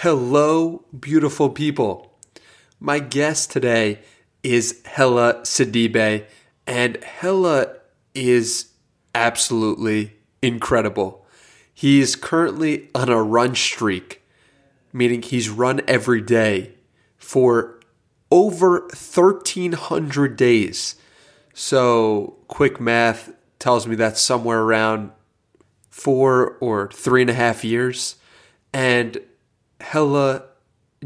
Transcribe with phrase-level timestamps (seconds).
[0.00, 2.12] Hello, beautiful people.
[2.78, 4.00] My guest today
[4.42, 6.26] is Hellah Sidibe,
[6.66, 7.76] and Hellah
[8.14, 8.72] is
[9.14, 10.12] absolutely
[10.42, 11.24] incredible.
[11.72, 14.22] He is currently on a run streak,
[14.92, 16.74] meaning he's run every day
[17.16, 17.80] for
[18.30, 20.96] over 1,300 days.
[21.54, 25.12] So, quick math tells me that's somewhere around
[25.88, 28.16] four or three and a half years.
[28.74, 29.22] And
[29.80, 30.44] Hellah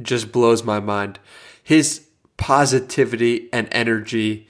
[0.01, 1.19] just blows my mind.
[1.63, 4.49] His positivity and energy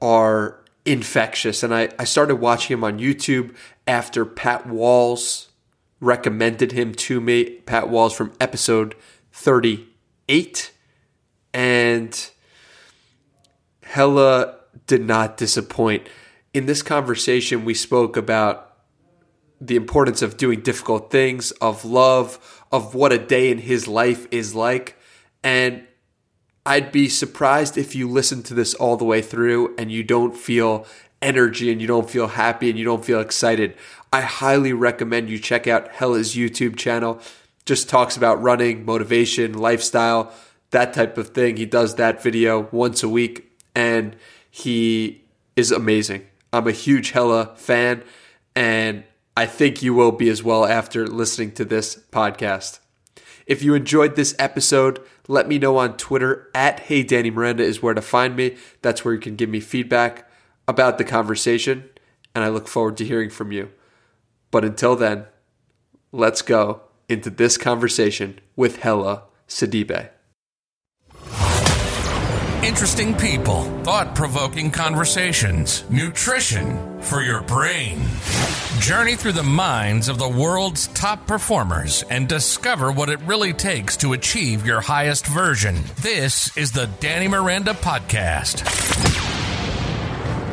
[0.00, 1.62] are infectious.
[1.62, 3.54] And I, I started watching him on YouTube
[3.86, 5.48] after Pat Walls
[6.00, 7.44] recommended him to me.
[7.44, 8.94] Pat Walls from episode
[9.32, 10.72] 38.
[11.52, 12.30] And
[13.82, 14.56] Hellah
[14.86, 16.08] did not disappoint.
[16.52, 18.70] In this conversation, we spoke about
[19.60, 24.26] the importance of doing difficult things, of love, of what a day in his life
[24.30, 24.96] is like.
[25.42, 25.86] And
[26.64, 30.36] I'd be surprised if you listen to this all the way through and you don't
[30.36, 30.86] feel
[31.22, 33.74] energy and you don't feel happy and you don't feel excited.
[34.12, 37.20] I highly recommend you check out Hellah's YouTube channel.
[37.66, 40.32] Just talks about running, motivation, lifestyle,
[40.70, 41.56] that type of thing.
[41.56, 44.16] He does that video once a week and
[44.50, 45.22] he
[45.56, 46.26] is amazing.
[46.52, 48.02] I'm a huge Hellah fan
[48.54, 49.04] and
[49.36, 52.80] I think you will be as well after listening to this podcast.
[53.46, 57.82] If you enjoyed this episode, let me know on Twitter at Hey Danny Miranda is
[57.82, 58.56] where to find me.
[58.82, 60.30] That's where you can give me feedback
[60.68, 61.88] about the conversation,
[62.34, 63.70] and I look forward to hearing from you.
[64.50, 65.26] But until then,
[66.12, 70.10] let's go into this conversation with Hellah Sidibe.
[72.62, 77.98] Interesting people, thought provoking conversations, nutrition for your brain.
[78.80, 83.96] Journey through the minds of the world's top performers and discover what it really takes
[83.96, 85.78] to achieve your highest version.
[86.02, 88.60] This is the Danny Miranda Podcast.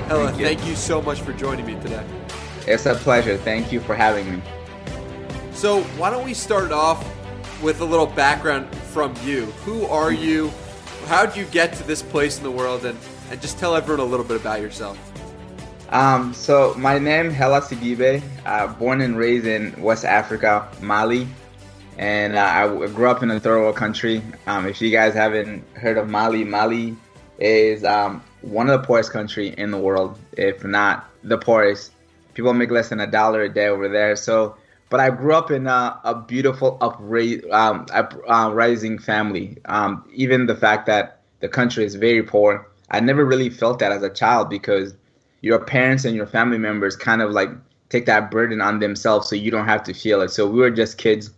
[0.07, 0.45] Hellah, thank you.
[0.45, 2.05] thank you so much for joining me today.
[2.65, 3.35] It's a pleasure.
[3.35, 4.41] Thank you for having me.
[5.51, 7.05] So, why don't we start off
[7.61, 9.47] with a little background from you?
[9.65, 10.53] Who are you?
[11.07, 12.99] How did you get to this place in the world, and,
[13.31, 14.99] and just tell everyone a little bit about yourself.
[15.89, 21.25] Um, so my name Hellah Sidibe, uh, born and raised in West Africa, Mali,
[21.97, 24.21] and uh, I grew up in a third world country.
[24.47, 26.97] Um, if you guys haven't heard of Mali, Mali
[27.39, 31.93] is um, one of the poorest country in the world, if not the poorest.
[32.33, 34.17] People make less than a dollar a day over there.
[34.17, 34.57] So
[34.89, 39.57] but I grew up in a, a beautiful upra- um, uh, family.
[39.65, 43.91] Um, even the fact that the country is very poor, I never really felt that
[43.91, 44.93] as a child because
[45.41, 47.49] your parents and your family members kind of like
[47.89, 50.29] take that burden on themselves so you don't have to feel it.
[50.29, 51.31] So we were just kids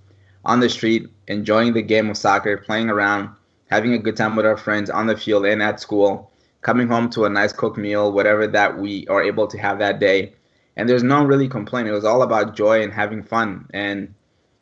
[0.46, 3.30] on the street enjoying the game of soccer, playing around,
[3.70, 7.10] having a good time with our friends on the field and at school, coming home
[7.12, 10.34] to a nice cooked meal, whatever that we are able to have that day
[10.76, 11.88] and there's no really complaint.
[11.88, 13.66] It was all about joy and having fun.
[13.74, 14.14] And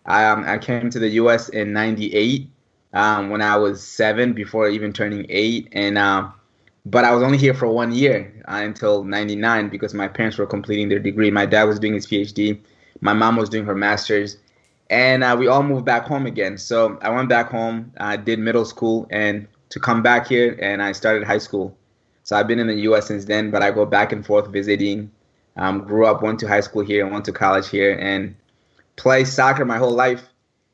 [0.05, 1.49] I, um, I came to the U.S.
[1.49, 2.49] in '98
[2.93, 6.33] um, when I was seven, before even turning eight, and um,
[6.85, 10.47] but I was only here for one year uh, until '99 because my parents were
[10.47, 11.29] completing their degree.
[11.29, 12.59] My dad was doing his PhD,
[13.01, 14.37] my mom was doing her master's,
[14.89, 16.57] and uh, we all moved back home again.
[16.57, 20.81] So I went back home, I did middle school, and to come back here, and
[20.81, 21.77] I started high school.
[22.23, 23.07] So I've been in the U.S.
[23.07, 25.11] since then, but I go back and forth visiting
[25.57, 28.35] um, grew up, went to high school here, went to college here, and
[28.95, 30.23] played soccer my whole life.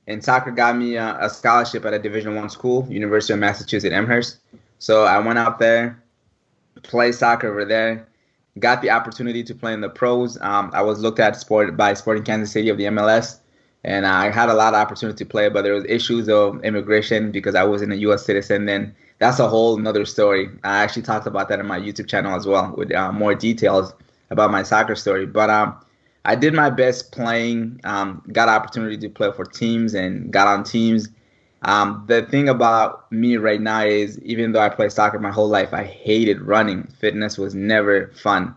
[0.07, 3.93] And soccer got me a, a scholarship at a Division One school, University of Massachusetts
[3.93, 4.39] Amherst.
[4.79, 6.03] So I went out there,
[6.81, 8.05] played soccer over there,
[8.59, 10.39] got the opportunity to play in the pros.
[10.41, 13.39] Um, I was looked at sport by Sporting Kansas City of the MLS,
[13.85, 17.31] and I had a lot of opportunity to play, but there was issues of immigration
[17.31, 18.25] because I wasn't a U.S.
[18.25, 18.65] citizen.
[18.65, 20.49] Then that's a whole another story.
[20.65, 23.93] I actually talked about that in my YouTube channel as well with uh, more details
[24.33, 25.25] about my soccer story.
[25.25, 25.79] But um,
[26.25, 27.79] I did my best playing.
[27.85, 31.07] Um, got opportunity to play for teams and got on teams.
[31.61, 35.47] Um, the thing about me right now is, even though I played soccer my whole
[35.47, 36.83] life, I hated running.
[36.99, 38.53] Fitness was never fun.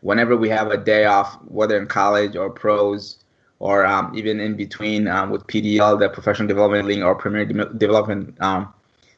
[0.00, 3.22] Whenever we have a day off, whether in college or pros,
[3.60, 7.74] or um, even in between um, with PDL, the Professional Development League, or Premier De-
[7.74, 8.72] Development um,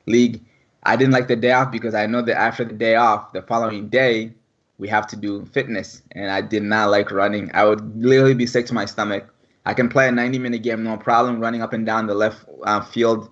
[0.07, 0.43] League,
[0.83, 3.43] I didn't like the day off because I know that after the day off, the
[3.43, 4.33] following day,
[4.81, 6.03] we have to do fitness.
[6.13, 7.51] And I did not like running.
[7.55, 9.33] I would literally be sick to my stomach.
[9.67, 12.45] I can play a 90 minute game, no problem, running up and down the left
[12.65, 13.29] uh, field.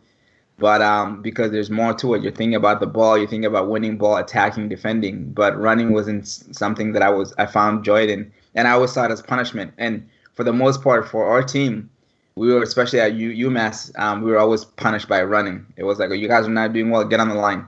[0.58, 3.70] But um, because there's more to it, you're thinking about the ball, you're thinking about
[3.70, 5.32] winning ball, attacking, defending.
[5.32, 9.04] But running wasn't something that I was I found joy in, and I always saw
[9.04, 9.72] it as punishment.
[9.78, 11.88] And for the most part, for our team,
[12.34, 15.64] we were especially at U- UMass, um, we were always punished by running.
[15.76, 17.66] It was like, oh, you guys are not doing well, get on the line.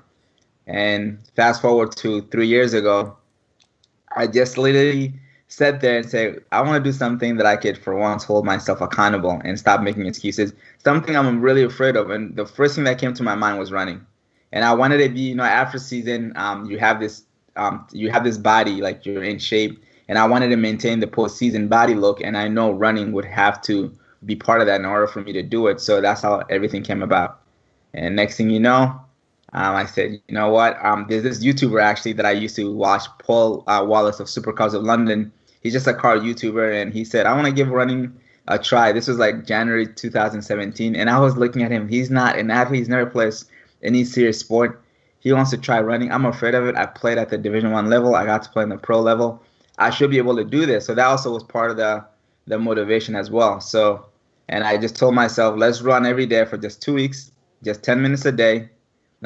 [0.66, 3.16] And fast forward to three years ago,
[4.16, 5.14] I just literally
[5.48, 8.44] sat there and say, I want to do something that I could, for once, hold
[8.44, 10.52] myself accountable and stop making excuses.
[10.78, 12.10] Something I'm really afraid of.
[12.10, 14.04] And the first thing that came to my mind was running.
[14.52, 17.24] And I wanted to be, you know, after season, um, you have this,
[17.56, 19.82] um, you have this body, like you're in shape.
[20.08, 22.20] And I wanted to maintain the postseason body look.
[22.20, 23.92] And I know running would have to
[24.24, 25.80] be part of that in order for me to do it.
[25.80, 27.40] So that's how everything came about.
[27.94, 29.00] And next thing you know,
[29.52, 30.82] um, I said, you know what?
[30.84, 34.74] Um, there's this YouTuber actually that I used to watch, Paul uh, Wallace of Supercars
[34.74, 35.32] of London.
[35.62, 38.16] He's just a car YouTuber, and he said, I want to give running
[38.46, 38.92] a try.
[38.92, 41.88] This was like January 2017, and I was looking at him.
[41.88, 42.78] He's not an athlete.
[42.78, 43.34] He's never played
[43.82, 44.82] any serious sport.
[45.18, 46.12] He wants to try running.
[46.12, 46.76] I'm afraid of it.
[46.76, 48.14] I played at the Division One level.
[48.14, 49.42] I got to play in the pro level.
[49.78, 50.86] I should be able to do this.
[50.86, 52.04] So that also was part of the
[52.46, 53.60] the motivation as well.
[53.60, 54.06] So,
[54.48, 57.30] and I just told myself, let's run every day for just two weeks,
[57.62, 58.68] just 10 minutes a day,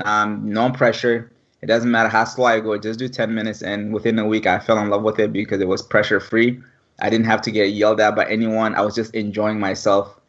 [0.03, 1.31] um, no pressure.
[1.63, 3.63] It doesn't matter how slow I go, just do 10 minutes.
[3.63, 6.61] And within a week, I fell in love with it because it was pressure free.
[7.01, 8.75] I didn't have to get yelled at by anyone.
[8.75, 10.21] I was just enjoying myself.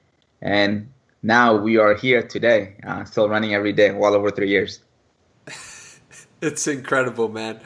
[0.42, 0.90] And
[1.24, 4.80] now we are here today, uh, still running every day, well over three years.
[6.42, 7.60] it's incredible, man.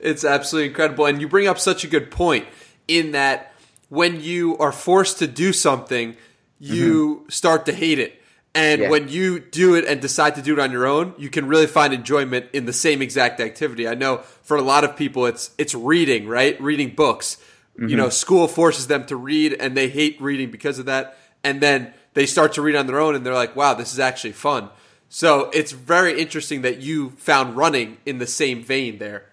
[0.00, 1.06] It's absolutely incredible.
[1.06, 2.46] And you bring up such a good point
[2.86, 3.52] in that
[3.88, 6.16] when you are forced to do something,
[6.58, 7.28] you mm-hmm.
[7.28, 8.20] start to hate it.
[8.56, 8.88] And yeah.
[8.88, 11.66] when you do it and decide to do it on your own, you can really
[11.66, 13.86] find enjoyment in the same exact activity.
[13.86, 16.58] I know for a lot of people it's it's reading, right?
[16.58, 17.36] Reading books.
[17.78, 17.88] Mm-hmm.
[17.90, 21.18] You know, school forces them to read and they hate reading because of that.
[21.44, 23.98] And then they start to read on their own and they're like, "Wow, this is
[23.98, 24.70] actually fun."
[25.10, 29.26] So, it's very interesting that you found running in the same vein there.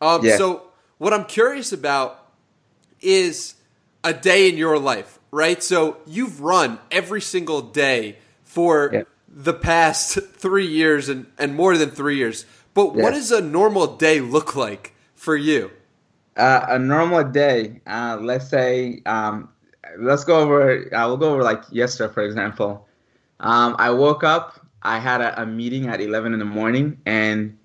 [0.00, 0.36] Um, yeah.
[0.36, 2.28] so what I'm curious about
[3.00, 3.54] is
[4.04, 5.60] a day in your life, right?
[5.62, 8.16] So, you've run every single day
[8.48, 9.02] for yeah.
[9.28, 12.46] the past three years and, and more than three years.
[12.72, 15.70] But what does a normal day look like for you?
[16.36, 19.50] Uh, a normal day, uh, let's say, um,
[19.98, 22.86] let's go over, uh, we'll go over like yesterday, for example.
[23.40, 27.58] Um, I woke up, I had a, a meeting at 11 in the morning, and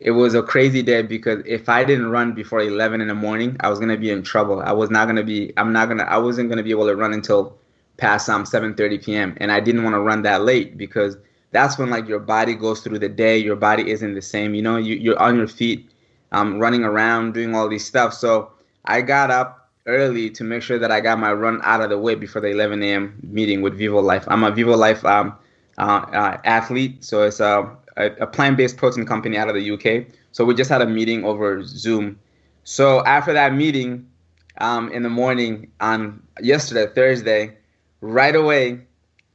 [0.00, 3.56] it was a crazy day because if I didn't run before 11 in the morning,
[3.60, 4.60] I was gonna be in trouble.
[4.60, 5.52] I was not gonna be.
[5.56, 6.04] I'm not gonna.
[6.04, 7.56] I wasn't gonna be able to run until
[7.96, 9.36] past um 7:30 p.m.
[9.40, 11.16] and I didn't want to run that late because
[11.52, 13.38] that's when like your body goes through the day.
[13.38, 14.54] Your body isn't the same.
[14.54, 15.90] You know, you, you're on your feet,
[16.32, 18.12] um, running around, doing all these stuff.
[18.12, 18.52] So
[18.84, 21.98] I got up early to make sure that I got my run out of the
[21.98, 23.18] way before the 11 a.m.
[23.22, 24.24] meeting with Vivo Life.
[24.28, 25.34] I'm a Vivo Life um,
[25.78, 30.06] uh, uh, athlete, so it's a, a, a plant-based protein company out of the UK.
[30.32, 32.18] So we just had a meeting over Zoom.
[32.64, 34.10] So after that meeting,
[34.58, 37.56] um, in the morning on yesterday, Thursday,
[38.00, 38.80] right away,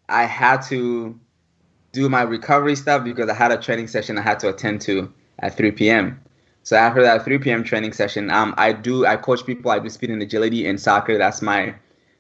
[0.10, 1.20] I had to
[1.92, 5.12] do my recovery stuff because I had a training session I had to attend to
[5.40, 6.22] at 3 p.m.
[6.64, 7.64] So after that 3 p.m.
[7.64, 9.72] training session, um, I do I coach people.
[9.72, 11.18] I do speed and agility in soccer.
[11.18, 11.76] That's my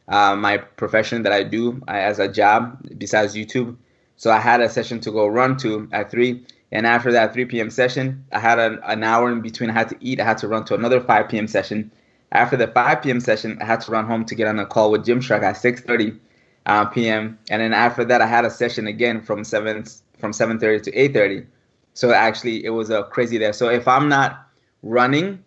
[0.07, 3.77] uh, my profession that I do uh, as a job besides YouTube.
[4.17, 7.45] So I had a session to go run to at three, and after that 3
[7.45, 7.69] p.m.
[7.69, 9.69] session, I had an, an hour in between.
[9.69, 10.19] I had to eat.
[10.19, 11.47] I had to run to another 5 p.m.
[11.47, 11.91] session.
[12.31, 13.19] After the 5 p.m.
[13.19, 16.17] session, I had to run home to get on a call with Gymshark at 6:30
[16.65, 17.39] uh, p.m.
[17.49, 19.83] And then after that, I had a session again from seven
[20.17, 21.45] from 7:30 to 8:30.
[21.94, 23.51] So actually, it was a crazy day.
[23.51, 24.47] So if I'm not
[24.83, 25.44] running,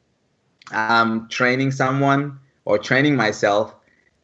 [0.71, 3.75] I'm training someone or training myself,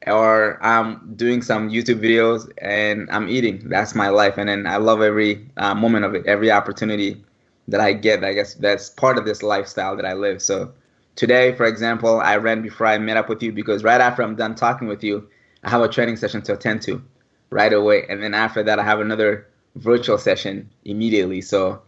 [0.07, 3.69] or I'm doing some YouTube videos and I'm eating.
[3.69, 7.23] That's my life, and then I love every uh, moment of it, every opportunity
[7.69, 8.25] that I get.
[8.25, 10.43] I guess that's part of this lifestyle that I live.
[10.43, 10.73] So
[11.17, 14.37] today, for example, I ran before I met up with you because right after I'm
[14.37, 15.29] done talking with you,
[15.63, 17.03] I have a training session to attend to
[17.51, 18.07] right away.
[18.09, 21.41] And then after that, I have another virtual session immediately.
[21.41, 21.83] So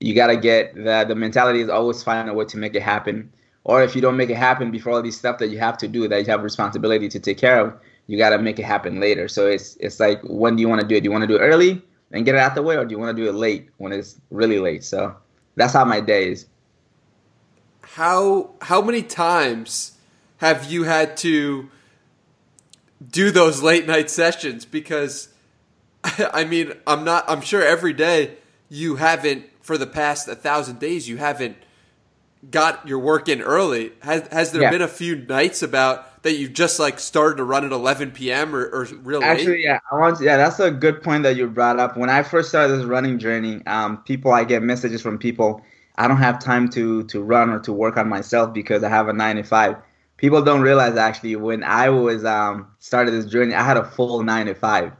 [0.00, 2.82] you got to get the, the mentality is always find a way to make it
[2.82, 3.32] happen.
[3.64, 5.88] Or if you don't make it happen before all these stuff that you have to
[5.88, 7.74] do, that you have responsibility to take care of,
[8.06, 9.26] you got to make it happen later.
[9.26, 11.00] So it's, it's like, when do you want to do it?
[11.00, 12.76] Do you want to do it early and get it out the way?
[12.76, 14.84] Or do you want to do it late when it's really late?
[14.84, 15.16] So
[15.56, 16.46] that's how my day is.
[17.82, 19.98] How, how many times
[20.36, 21.70] have you had to
[23.06, 25.28] do those late night sessions because
[26.32, 28.36] I mean, I'm not I'm sure every day
[28.68, 31.56] you haven't for the past a thousand days you haven't
[32.50, 33.92] got your work in early.
[34.00, 34.70] Has has there yeah.
[34.70, 38.54] been a few nights about that you've just like started to run at 11 p.m.
[38.54, 39.64] or, or real Actually, late?
[39.64, 40.18] yeah, I want.
[40.18, 41.96] To, yeah, that's a good point that you brought up.
[41.96, 45.62] When I first started this running journey, um, people I get messages from people.
[45.98, 49.08] I don't have time to to run or to work on myself because I have
[49.08, 49.76] a nine to five
[50.16, 54.22] people don't realize actually when I was um, started this journey, I had a full
[54.22, 54.92] nine to five.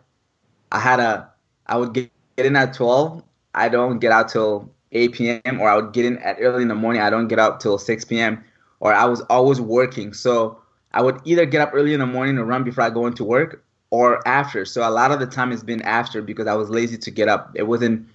[0.73, 1.31] I had a
[1.67, 3.23] I would get, get in at 12.
[3.55, 5.61] I don't get out till 8 p.m.
[5.61, 7.03] or I would get in at early in the morning.
[7.03, 8.45] I don't get out till 6 p.m.
[8.81, 10.13] or I was always working.
[10.13, 10.61] So
[10.93, 13.25] I would either get up early in the morning to run before I go into
[13.25, 14.65] work or after.
[14.65, 17.29] So a lot of the time it's been after because I was lazy to get
[17.29, 17.51] up.
[17.55, 18.07] It wasn't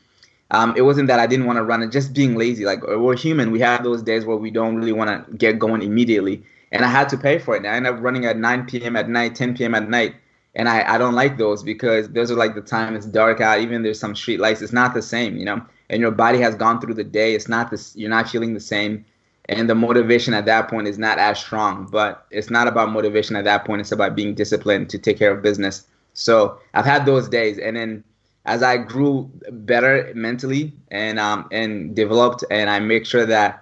[0.52, 2.66] um, it wasn't that I didn't want to run it, just being lazy.
[2.66, 5.82] Like we're human, we have those days where we don't really want to get going
[5.82, 7.60] immediately, and I had to pay for it.
[7.60, 8.96] And I ended up running at 9 p.m.
[8.96, 9.76] at night, 10 p.m.
[9.76, 10.16] at night,
[10.56, 13.60] and I, I don't like those because those are like the time it's dark out.
[13.60, 15.62] Even there's some street lights, it's not the same, you know.
[15.90, 17.36] And your body has gone through the day.
[17.36, 17.96] It's not this.
[17.96, 19.06] You're not feeling the same,
[19.50, 21.88] and the motivation at that point is not as strong.
[21.92, 23.82] But it's not about motivation at that point.
[23.82, 25.86] It's about being disciplined to take care of business.
[26.14, 28.04] So I've had those days, and then
[28.46, 33.61] as I grew better mentally and um, and developed, and I make sure that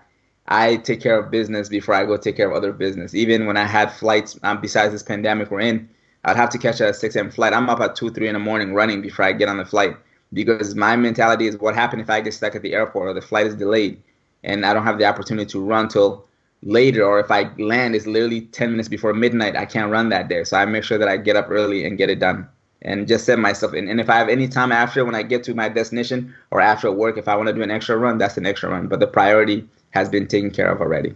[0.50, 3.13] I take care of business before I go take care of other business.
[3.13, 5.88] Even when I had flights, um, besides this pandemic we're in,
[6.25, 7.29] I'd have to catch a 6 a.m.
[7.29, 7.53] flight.
[7.53, 9.96] I'm up at 2, 3 in the morning running before I get on the flight
[10.34, 13.22] because my mentality is what happens if I get stuck at the airport or the
[13.22, 14.01] flight is delayed
[14.44, 16.25] and I don't have the opportunity to run till
[16.63, 20.29] later or if I land it's literally 10 minutes before midnight, I can't run that
[20.29, 20.44] day.
[20.44, 22.48] So I make sure that I get up early and get it done
[22.82, 23.88] and just set myself in.
[23.88, 26.91] And if I have any time after when I get to my destination or after
[26.91, 28.88] work, if I want to do an extra run, that's an extra run.
[28.88, 31.15] But the priority has been taken care of already.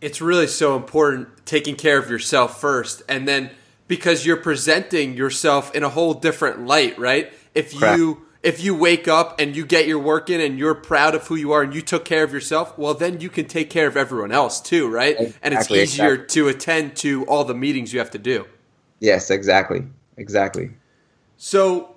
[0.00, 3.50] It's really so important taking care of yourself first, and then
[3.88, 7.32] because you're presenting yourself in a whole different light, right?
[7.54, 7.98] If Correct.
[7.98, 11.26] you if you wake up and you get your work in and you're proud of
[11.26, 13.86] who you are and you took care of yourself, well, then you can take care
[13.86, 15.18] of everyone else too, right?
[15.18, 16.42] Exactly, and it's easier exactly.
[16.42, 18.46] to attend to all the meetings you have to do.
[19.00, 19.84] Yes, exactly
[20.16, 20.70] exactly.
[21.36, 21.96] So,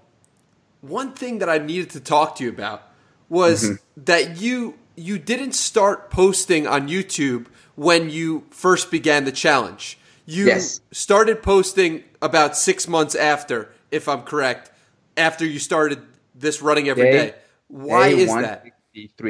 [0.81, 2.83] one thing that I needed to talk to you about
[3.29, 4.03] was mm-hmm.
[4.05, 9.97] that you you didn't start posting on YouTube when you first began the challenge.
[10.25, 10.81] You yes.
[10.91, 14.71] started posting about six months after, if I'm correct,
[15.15, 16.01] after you started
[16.35, 17.27] this running every day.
[17.27, 17.35] day.
[17.67, 18.65] Why day is that?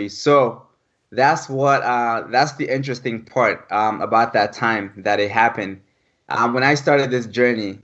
[0.10, 0.66] So
[1.12, 5.82] that's what uh, that's the interesting part um, about that time that it happened.
[6.30, 7.80] Um, when I started this journey,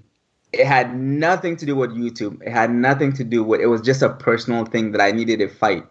[0.53, 2.41] it had nothing to do with YouTube.
[2.41, 3.59] It had nothing to do with.
[3.61, 5.85] It was just a personal thing that I needed to fight.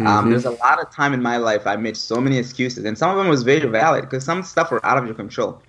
[0.00, 0.18] Um, mm-hmm.
[0.18, 2.98] Um, there's a lot of time in my life I made so many excuses, and
[2.98, 5.62] some of them was very valid because some stuff were out of your control.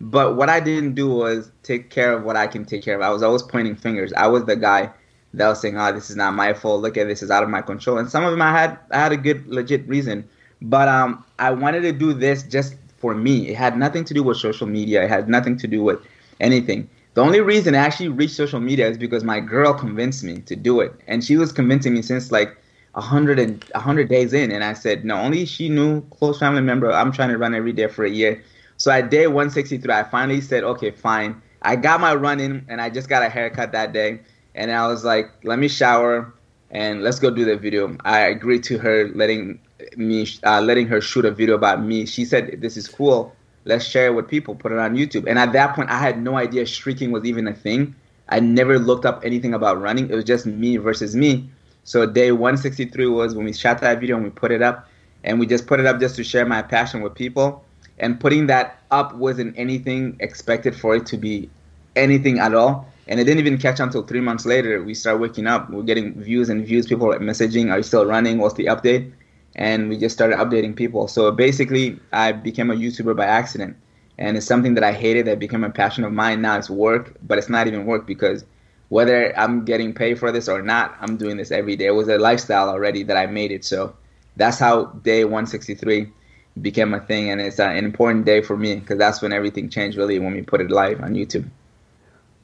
[0.00, 3.02] But what I didn't do was take care of what I can take care of.
[3.02, 4.12] I was always pointing fingers.
[4.12, 4.90] I was the guy
[5.34, 6.80] that was saying, "Oh, this is not my fault.
[6.80, 9.00] Look at this is out of my control." And some of them I had I
[9.00, 10.28] had a good legit reason,
[10.60, 13.48] but um, I wanted to do this just for me.
[13.48, 15.02] It had nothing to do with social media.
[15.02, 15.98] It had nothing to do with
[16.38, 16.88] anything.
[17.14, 20.54] The only reason I actually reached social media is because my girl convinced me to
[20.54, 22.56] do it, and she was convincing me since like
[22.94, 25.16] a hundred and a hundred days in, and I said no.
[25.16, 26.92] Only she knew, close family member.
[26.92, 28.42] I'm trying to run every day for a year.
[28.76, 31.40] So at day 163, I finally said, okay, fine.
[31.62, 34.20] I got my run in, and I just got a haircut that day,
[34.54, 36.32] and I was like, let me shower
[36.70, 37.96] and let's go do the video.
[38.04, 39.60] I agreed to her letting
[39.96, 42.06] me, uh, letting her shoot a video about me.
[42.06, 43.34] She said this is cool
[43.64, 45.26] let's share it with people, put it on YouTube.
[45.28, 47.94] And at that point, I had no idea streaking was even a thing.
[48.28, 50.10] I never looked up anything about running.
[50.10, 51.50] It was just me versus me.
[51.84, 54.88] So day 163 was when we shot that video and we put it up.
[55.24, 57.64] And we just put it up just to share my passion with people.
[57.98, 61.48] And putting that up wasn't anything expected for it to be
[61.94, 62.88] anything at all.
[63.06, 64.82] And it didn't even catch until three months later.
[64.82, 65.70] We start waking up.
[65.70, 66.86] We're getting views and views.
[66.86, 68.38] People are messaging, "Are you still running?
[68.38, 69.12] What's the update?"
[69.54, 71.08] and we just started updating people.
[71.08, 73.76] So basically, I became a YouTuber by accident,
[74.18, 76.40] and it's something that I hated that became a passion of mine.
[76.40, 78.44] Now it's work, but it's not even work because
[78.92, 81.86] whether I'm getting paid for this or not, I'm doing this every day.
[81.86, 83.64] It was a lifestyle already that I made it.
[83.64, 83.96] So
[84.36, 86.12] that's how day 163
[86.60, 89.96] became a thing, and it's an important day for me because that's when everything changed
[89.96, 91.48] really when we put it live on YouTube.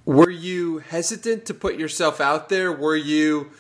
[0.07, 2.73] Were you hesitant to put yourself out there?
[2.73, 3.51] Were you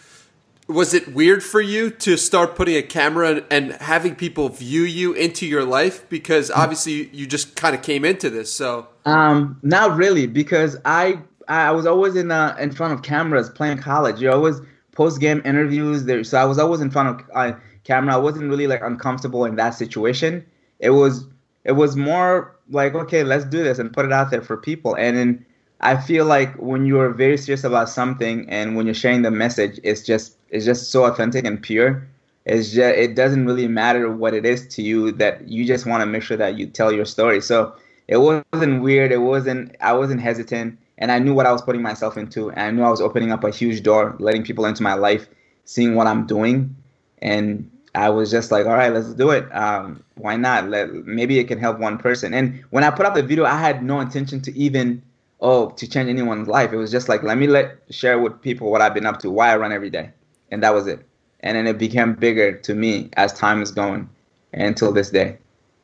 [0.67, 5.13] was it weird for you to start putting a camera and having people view you
[5.13, 9.97] into your life because obviously you just kind of came into this so um not
[9.97, 14.31] really because i i was always in uh, in front of cameras playing college you
[14.31, 14.61] always
[14.93, 17.53] post game interviews there so i was always in front of uh,
[17.85, 20.45] camera i wasn't really like uncomfortable in that situation
[20.79, 21.27] it was
[21.65, 24.95] it was more like okay let's do this and put it out there for people
[24.97, 25.45] and then
[25.81, 29.81] i feel like when you're very serious about something and when you're sharing the message
[29.83, 32.07] it's just it's just so authentic and pure.
[32.45, 36.01] It's just it doesn't really matter what it is to you that you just want
[36.01, 37.41] to make sure that you tell your story.
[37.41, 37.75] So
[38.07, 39.13] it wasn't weird.
[39.13, 39.77] It wasn't.
[39.81, 42.51] I wasn't hesitant, and I knew what I was putting myself into.
[42.51, 45.29] And I knew I was opening up a huge door, letting people into my life,
[45.65, 46.77] seeing what I'm doing,
[47.23, 49.49] and I was just like, all right, let's do it.
[49.55, 50.69] Um, why not?
[50.69, 52.35] Let, maybe it can help one person.
[52.35, 55.03] And when I put up the video, I had no intention to even
[55.41, 56.73] oh, to change anyone's life.
[56.73, 59.31] It was just like, let me let share with people what I've been up to,
[59.31, 60.11] why I run every day.
[60.51, 61.07] And that was it.
[61.41, 64.09] And then it became bigger to me as time is going
[64.53, 65.39] until this day.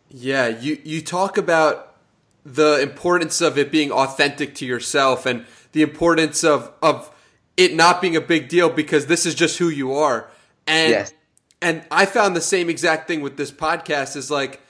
[0.08, 1.93] Yeah, you, you talk about
[2.44, 7.10] the importance of it being authentic to yourself and the importance of, of
[7.56, 10.28] it not being a big deal because this is just who you are.
[10.66, 11.14] And yes.
[11.60, 14.60] and I found the same exact thing with this podcast is like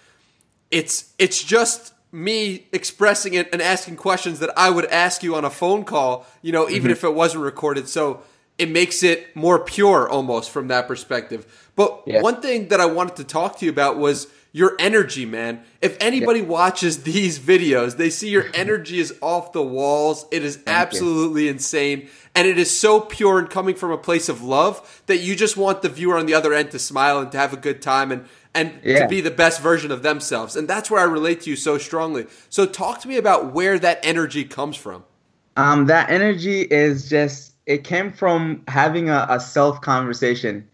[0.71, 5.45] it's it's just me expressing it and asking questions that I would ask you on
[5.45, 6.91] a phone call, you know, even mm-hmm.
[6.91, 7.89] if it wasn't recorded.
[7.89, 8.23] So
[8.57, 11.71] it makes it more pure almost from that perspective.
[11.75, 12.23] But yeah.
[12.23, 15.65] one thing that I wanted to talk to you about was your energy, man.
[15.83, 16.47] If anybody yeah.
[16.47, 20.27] watches these videos, they see your energy is off the walls.
[20.31, 21.51] It is Thank absolutely you.
[21.51, 22.09] insane.
[22.37, 25.57] And it is so pure and coming from a place of love that you just
[25.57, 28.11] want the viewer on the other end to smile and to have a good time
[28.13, 29.01] and and yeah.
[29.01, 30.55] to be the best version of themselves.
[30.55, 32.27] And that's where I relate to you so strongly.
[32.49, 35.03] So talk to me about where that energy comes from.
[35.57, 40.69] Um, that energy is just it came from having a, a self conversation.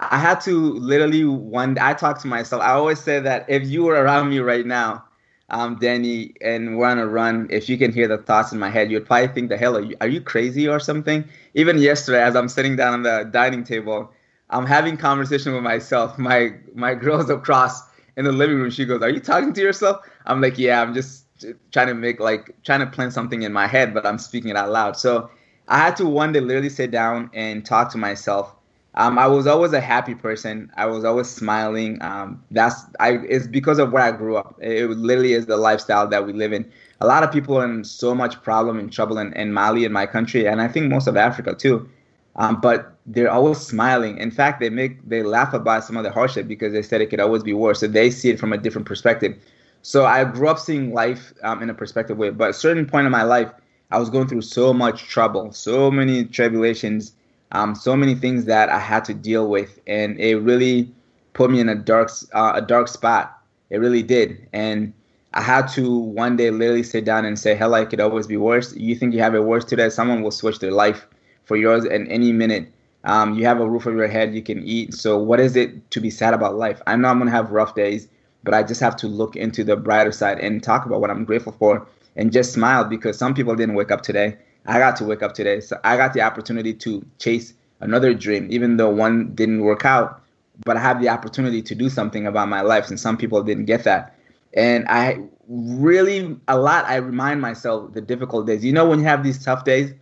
[0.00, 1.78] I had to literally one.
[1.80, 2.62] I talk to myself.
[2.62, 5.04] I always say that if you were around me right now,
[5.50, 8.70] um, Danny, and we're on a run, if you can hear the thoughts in my
[8.70, 9.96] head, you'd probably think, "The hell are you?
[10.00, 11.24] Are you crazy or something?"
[11.54, 14.10] Even yesterday, as I'm sitting down on the dining table,
[14.50, 16.18] I'm having conversation with myself.
[16.28, 17.82] My my girl's across
[18.16, 18.70] in the living room.
[18.70, 21.26] She goes, "Are you talking to yourself?" I'm like, "Yeah, I'm just
[21.72, 24.56] trying to make like trying to plan something in my head, but I'm speaking it
[24.56, 25.30] out loud." So
[25.68, 28.53] I had to one day literally sit down and talk to myself.
[28.96, 30.70] Um, I was always a happy person.
[30.76, 32.00] I was always smiling.
[32.00, 33.18] Um, that's I.
[33.28, 34.56] It's because of where I grew up.
[34.60, 36.70] It literally is the lifestyle that we live in.
[37.00, 39.92] A lot of people are in so much problem and trouble in, in Mali, in
[39.92, 41.88] my country, and I think most of Africa too.
[42.36, 44.18] Um, but they're always smiling.
[44.18, 47.10] In fact, they make they laugh about some of the hardship because they said it
[47.10, 47.80] could always be worse.
[47.80, 49.36] So they see it from a different perspective.
[49.82, 52.30] So I grew up seeing life um, in a perspective way.
[52.30, 53.52] But at a certain point in my life,
[53.90, 57.12] I was going through so much trouble, so many tribulations,
[57.52, 60.92] um, so many things that I had to deal with, and it really
[61.32, 63.38] put me in a dark uh, a dark spot.
[63.70, 64.92] It really did, and
[65.32, 68.36] I had to one day literally sit down and say, "Hell, I could always be
[68.36, 69.88] worse." You think you have it worse today?
[69.88, 71.06] Someone will switch their life
[71.44, 72.72] for yours in any minute.
[73.04, 74.94] Um, you have a roof over your head, you can eat.
[74.94, 76.80] So, what is it to be sad about life?
[76.86, 78.08] I know I'm gonna have rough days,
[78.42, 81.24] but I just have to look into the brighter side and talk about what I'm
[81.24, 84.38] grateful for and just smile because some people didn't wake up today.
[84.66, 88.48] I got to wake up today, so I got the opportunity to chase another dream,
[88.50, 90.22] even though one didn't work out.
[90.64, 93.64] But I have the opportunity to do something about my life, and some people didn't
[93.64, 94.16] get that.
[94.54, 98.64] And I really, a lot, I remind myself the difficult days.
[98.64, 99.92] You know, when you have these tough days,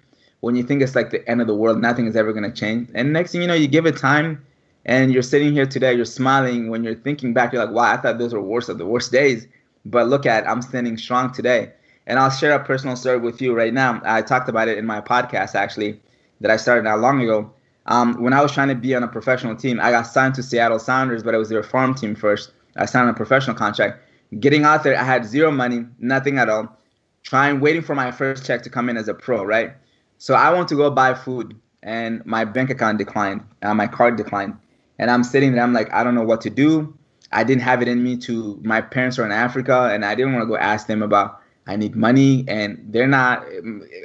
[0.40, 2.57] when you think it's like the end of the world, nothing is ever going to
[2.57, 2.90] change.
[2.94, 4.44] And next thing you know, you give it time
[4.85, 6.68] and you're sitting here today, you're smiling.
[6.68, 9.12] When you're thinking back, you're like, wow, I thought those were worse of the worst
[9.12, 9.46] days.
[9.85, 11.72] But look at, I'm standing strong today.
[12.06, 14.00] And I'll share a personal story with you right now.
[14.04, 16.00] I talked about it in my podcast, actually,
[16.40, 17.52] that I started not long ago.
[17.86, 20.42] Um, when I was trying to be on a professional team, I got signed to
[20.42, 22.52] Seattle Sounders, but it was their farm team first.
[22.76, 24.00] I signed a professional contract.
[24.38, 26.76] Getting out there, I had zero money, nothing at all.
[27.22, 29.74] Trying, waiting for my first check to come in as a pro, right?
[30.18, 34.16] So I want to go buy food, and my bank account declined, uh, my card
[34.16, 34.56] declined,
[34.98, 35.62] and I'm sitting there.
[35.62, 36.96] I'm like, I don't know what to do.
[37.30, 38.60] I didn't have it in me to.
[38.62, 41.41] My parents are in Africa, and I didn't want to go ask them about.
[41.66, 43.46] I need money, and they're not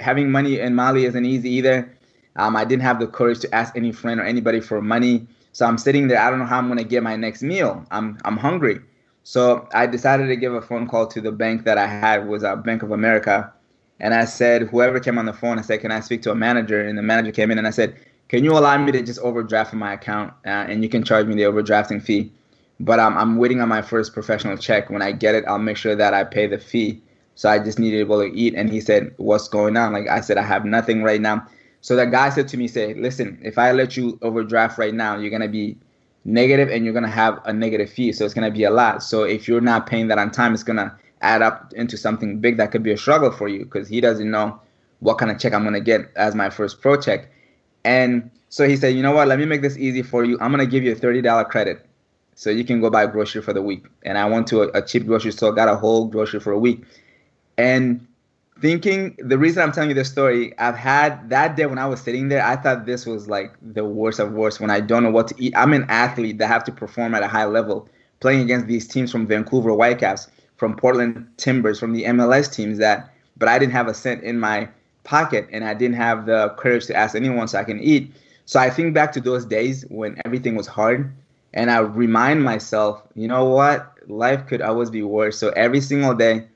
[0.02, 1.92] having money in Mali isn't easy either.
[2.36, 5.28] Um, I didn't have the courage to ask any friend or anybody for money.
[5.54, 6.20] So I'm sitting there.
[6.20, 7.84] I don't know how I'm gonna get my next meal.
[7.90, 8.80] I'm I'm hungry.
[9.24, 12.44] So I decided to give a phone call to the bank that I had was
[12.44, 13.52] a uh, Bank of America,
[14.00, 16.36] and I said, whoever came on the phone, I said, can I speak to a
[16.36, 16.82] manager?
[16.82, 17.96] And the manager came in and I said,
[18.30, 21.36] can you allow me to just overdraft my account uh, and you can charge me
[21.36, 22.32] the overdrafting fee?
[22.80, 24.90] But um, I'm waiting on my first professional check.
[24.90, 27.02] When I get it, I'll make sure that I pay the fee.
[27.38, 28.56] So I just needed able to eat.
[28.56, 29.94] And he said, what's going on?
[29.94, 31.48] Like I said, I have nothing right now.
[31.82, 35.18] So that guy said to me, say, listen, if I let you overdraft right now,
[35.18, 35.78] you're to be
[36.26, 38.12] negative and you're to have a negative fee.
[38.12, 39.04] So it's to be a lot.
[39.04, 42.58] So if you're not paying that on time, it's to add up into something big
[42.58, 44.60] that could be a struggle for you because he doesn't know
[45.00, 47.30] what kind of check I'm gonna get as my first pro check.
[47.86, 50.40] And so he said, you know what, let me make this easy for you.
[50.42, 51.86] I'm gonna give you a $30 credit
[52.34, 53.86] so you can go buy grocery for the week.
[54.04, 56.60] And I went to a, a cheap grocery store, got a whole grocery for a
[56.60, 56.84] week.
[57.58, 58.06] And
[58.62, 62.02] thinking the reason I'm telling you this story, I've had that day when I was
[62.02, 65.12] sitting there, I thought this was like the worst of worst when I don't know
[65.12, 65.54] what to eat.
[65.56, 67.90] I'm an athlete that have to perform at a high level,
[68.20, 73.14] playing against these teams from Vancouver Whitecaps from Portland Timbers, from the MLS teams that,
[73.38, 74.68] but I didn't have a cent in my
[75.04, 78.12] pocket and I didn't have the courage to ask anyone so I can eat.
[78.46, 81.14] So I think back to those days when everything was hard
[81.54, 83.94] and I remind myself, you know what?
[84.10, 85.38] Life could always be worse.
[85.38, 86.48] So every single day,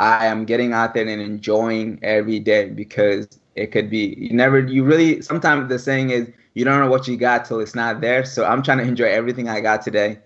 [0.00, 4.58] I am getting out there and enjoying every day because it could be you never
[4.60, 8.00] you really sometimes the saying is you don't know what you got till it's not
[8.00, 8.24] there.
[8.24, 10.18] So I'm trying to enjoy everything I got today.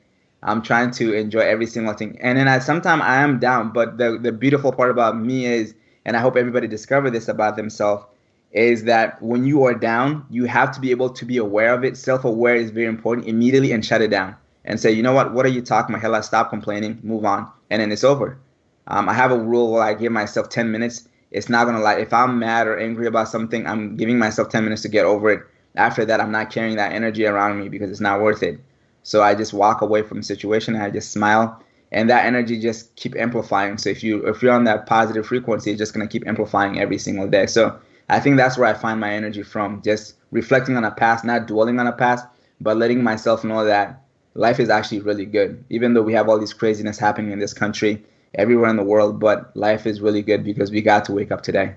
[0.45, 2.19] I'm trying to enjoy every single thing.
[2.21, 5.75] And then I sometimes I am down, but the the beautiful part about me is
[6.05, 8.05] and I hope everybody discover this about themselves
[8.53, 11.85] is that when you are down, you have to be able to be aware of
[11.85, 11.97] it.
[11.97, 15.45] Self-aware is very important immediately and shut it down and say, you know what, what
[15.45, 16.03] are you talking about?
[16.03, 18.39] Hell, I stop complaining, move on, and then it's over.
[18.89, 21.09] Um, I have a rule where I give myself 10 minutes.
[21.31, 21.97] It's not gonna lie.
[21.97, 25.31] If I'm mad or angry about something, I'm giving myself 10 minutes to get over
[25.31, 25.43] it.
[25.77, 28.61] After that, I'm not carrying that energy around me because it's not worth it.
[29.03, 32.61] So I just walk away from the situation and I just smile, and that energy
[32.61, 33.79] just keep amplifying.
[33.79, 36.99] So if you if you're on that positive frequency, it's just gonna keep amplifying every
[36.99, 37.47] single day.
[37.47, 39.83] So I think that's where I find my energy from.
[39.83, 42.27] Just reflecting on a past, not dwelling on a past,
[42.61, 44.03] but letting myself know that
[44.35, 45.65] life is actually really good.
[45.71, 48.05] Even though we have all these craziness happening in this country,
[48.37, 51.43] everywhere in the world, but life is really good because we got to wake up
[51.43, 51.75] today.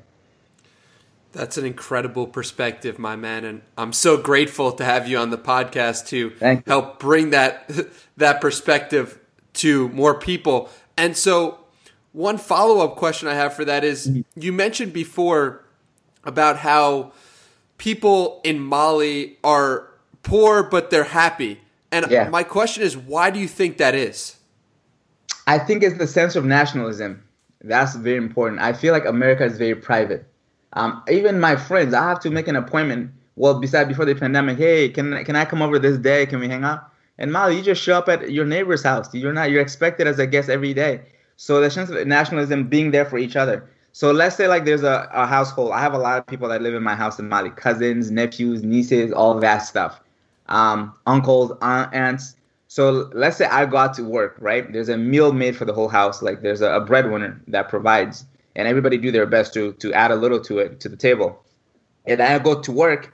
[1.33, 5.37] That's an incredible perspective, my man, and I'm so grateful to have you on the
[5.37, 7.69] podcast to help bring that
[8.17, 9.19] that perspective
[9.53, 10.69] to more people.
[10.95, 11.59] And so,
[12.13, 14.21] one follow up question I have for that is: mm-hmm.
[14.35, 15.63] you mentioned before
[16.23, 17.11] about how
[17.77, 19.87] people in Mali are
[20.23, 21.61] poor but they're happy.
[21.91, 22.29] And yeah.
[22.29, 24.36] my question is, why do you think that is?
[25.47, 27.23] I think it's the sense of nationalism.
[27.63, 28.61] That's very important.
[28.61, 30.25] I feel like America is very private.
[30.73, 33.11] Um, even my friends, I have to make an appointment.
[33.37, 36.25] Well, besides before the pandemic, hey, can can I come over this day?
[36.25, 36.89] Can we hang out?
[37.17, 39.13] And Mali, you just show up at your neighbor's house.
[39.13, 39.49] You're not.
[39.49, 41.01] You're expected as a guest every day.
[41.37, 43.67] So the sense of nationalism, being there for each other.
[43.93, 45.71] So let's say like there's a, a household.
[45.71, 48.63] I have a lot of people that live in my house in Mali, cousins, nephews,
[48.63, 49.99] nieces, all that stuff,
[50.49, 52.35] um, uncles, aunt, aunts.
[52.67, 54.71] So let's say I go out to work, right?
[54.71, 56.21] There's a meal made for the whole house.
[56.21, 58.25] Like there's a, a breadwinner that provides,
[58.55, 61.43] and everybody do their best to to add a little to it to the table.
[62.05, 63.13] And I go to work,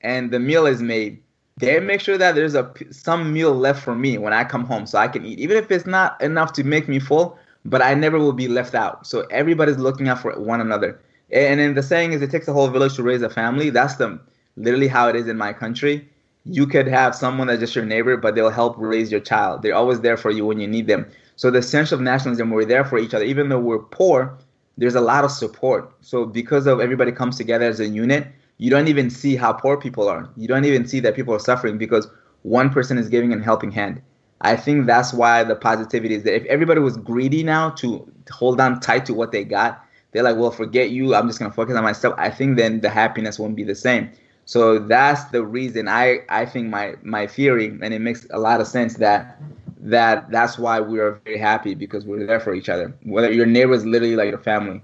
[0.00, 1.20] and the meal is made.
[1.56, 4.86] They make sure that there's a some meal left for me when I come home,
[4.86, 7.94] so I can eat, even if it's not enough to make me full but I
[7.94, 9.06] never will be left out.
[9.06, 11.00] So everybody's looking out for one another.
[11.30, 13.70] And then the saying is, it takes a whole village to raise a family.
[13.70, 14.20] That's the
[14.56, 16.08] literally how it is in my country.
[16.46, 19.62] You could have someone that's just your neighbor, but they'll help raise your child.
[19.62, 21.06] They're always there for you when you need them.
[21.36, 24.38] So the sense of nationalism, we're there for each other, even though we're poor.
[24.76, 25.92] There's a lot of support.
[26.00, 28.26] So because of everybody comes together as a unit,
[28.58, 30.28] you don't even see how poor people are.
[30.36, 32.08] You don't even see that people are suffering because
[32.42, 34.02] one person is giving a helping hand.
[34.40, 38.60] I think that's why the positivity is that if everybody was greedy now to hold
[38.60, 41.14] on tight to what they got, they're like, well, forget you.
[41.14, 42.14] I'm just gonna focus on myself.
[42.18, 44.10] I think then the happiness won't be the same.
[44.46, 48.60] So that's the reason I I think my my theory, and it makes a lot
[48.60, 49.40] of sense that
[49.78, 52.94] that that's why we are very happy because we're there for each other.
[53.02, 54.82] Whether your neighbor is literally like your family,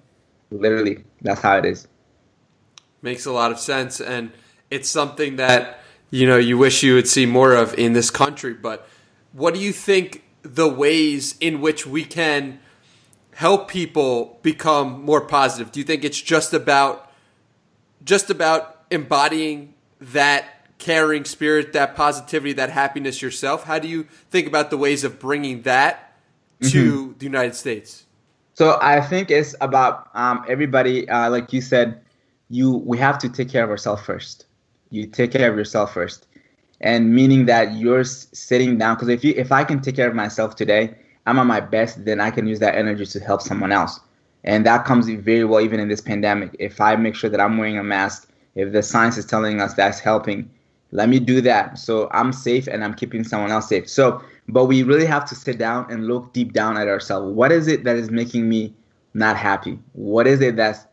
[0.51, 1.89] literally, that's how it is.
[3.03, 4.33] Makes a lot of sense, and
[4.71, 8.55] it's something that you know you wish you would see more of in this country,
[8.55, 8.89] but
[9.33, 12.61] what do you think the ways in which we can
[13.35, 15.73] help people become more positive?
[15.73, 17.11] Do you think it's just about
[18.05, 20.45] just about embodying that
[20.79, 23.65] caring spirit, that positivity, that happiness yourself?
[23.65, 26.17] How do you think about the ways of bringing that
[26.63, 27.19] to mm-hmm.
[27.19, 28.05] the United States?
[28.55, 32.01] So I think it's about um, everybody, uh, like you said,
[32.49, 34.47] you we have to take care of ourselves first.
[34.91, 36.27] You take care of yourself first
[36.81, 40.15] and meaning that you're sitting down because if you if i can take care of
[40.15, 40.95] myself today
[41.27, 44.01] i'm at my best then i can use that energy to help someone else
[44.45, 47.59] and that comes very well even in this pandemic if i make sure that i'm
[47.59, 50.51] wearing a mask if the science is telling us that's helping
[50.93, 51.79] let me do that.
[51.79, 53.89] So i'm safe and i'm keeping someone else safe.
[53.89, 57.33] So but we really have to sit down and look deep down at ourselves.
[57.33, 58.75] What is it that is making me
[59.15, 59.79] not happy?
[59.93, 60.87] What is it that's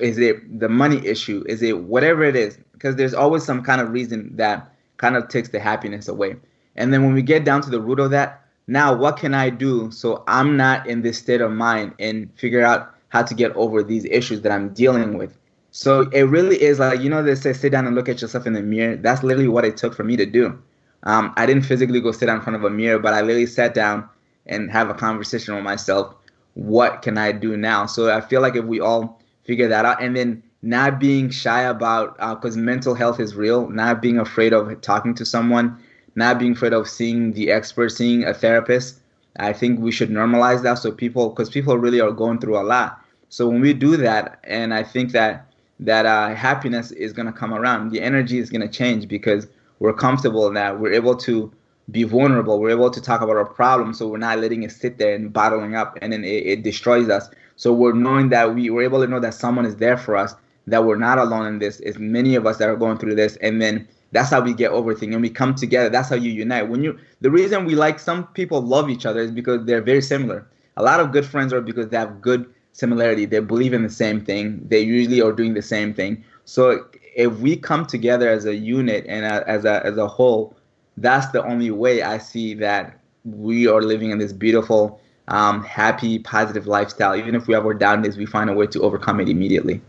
[0.00, 1.44] is it the money issue?
[1.46, 2.58] Is it whatever it is?
[2.72, 6.36] Because there's always some kind of reason that kind of takes the happiness away.
[6.76, 9.50] And then when we get down to the root of that, now what can I
[9.50, 13.54] do so I'm not in this state of mind and figure out how to get
[13.54, 15.36] over these issues that I'm dealing with.
[15.76, 18.46] So it really is like, you know, they say sit down and look at yourself
[18.46, 18.96] in the mirror.
[18.96, 20.58] That's literally what it took for me to do.
[21.02, 23.44] Um, I didn't physically go sit down in front of a mirror, but I literally
[23.44, 24.08] sat down
[24.46, 26.14] and have a conversation with myself.
[26.54, 27.84] What can I do now?
[27.84, 31.60] So I feel like if we all figure that out and then not being shy
[31.60, 35.78] about because uh, mental health is real not being afraid of talking to someone
[36.14, 39.00] not being afraid of seeing the expert seeing a therapist
[39.36, 42.64] i think we should normalize that so people because people really are going through a
[42.64, 45.46] lot so when we do that and i think that
[45.80, 49.46] that uh, happiness is going to come around the energy is going to change because
[49.78, 51.52] we're comfortable in that we're able to
[51.90, 52.58] be vulnerable.
[52.58, 55.32] We're able to talk about our problems, so we're not letting it sit there and
[55.32, 57.30] bottling up, and then it, it destroys us.
[57.56, 60.34] So we're knowing that we were able to know that someone is there for us,
[60.66, 61.80] that we're not alone in this.
[61.80, 64.72] It's many of us that are going through this, and then that's how we get
[64.72, 65.88] over things, and we come together.
[65.88, 66.68] That's how you unite.
[66.68, 70.02] When you, the reason we like some people love each other is because they're very
[70.02, 70.46] similar.
[70.76, 73.24] A lot of good friends are because they have good similarity.
[73.24, 74.60] They believe in the same thing.
[74.68, 76.22] They usually are doing the same thing.
[76.44, 76.86] So
[77.16, 80.54] if we come together as a unit and as a as a whole,
[80.98, 86.18] that's the only way I see that we are living in this beautiful, um, happy,
[86.18, 87.16] positive lifestyle.
[87.16, 89.80] Even if we have our down days, we find a way to overcome it immediately.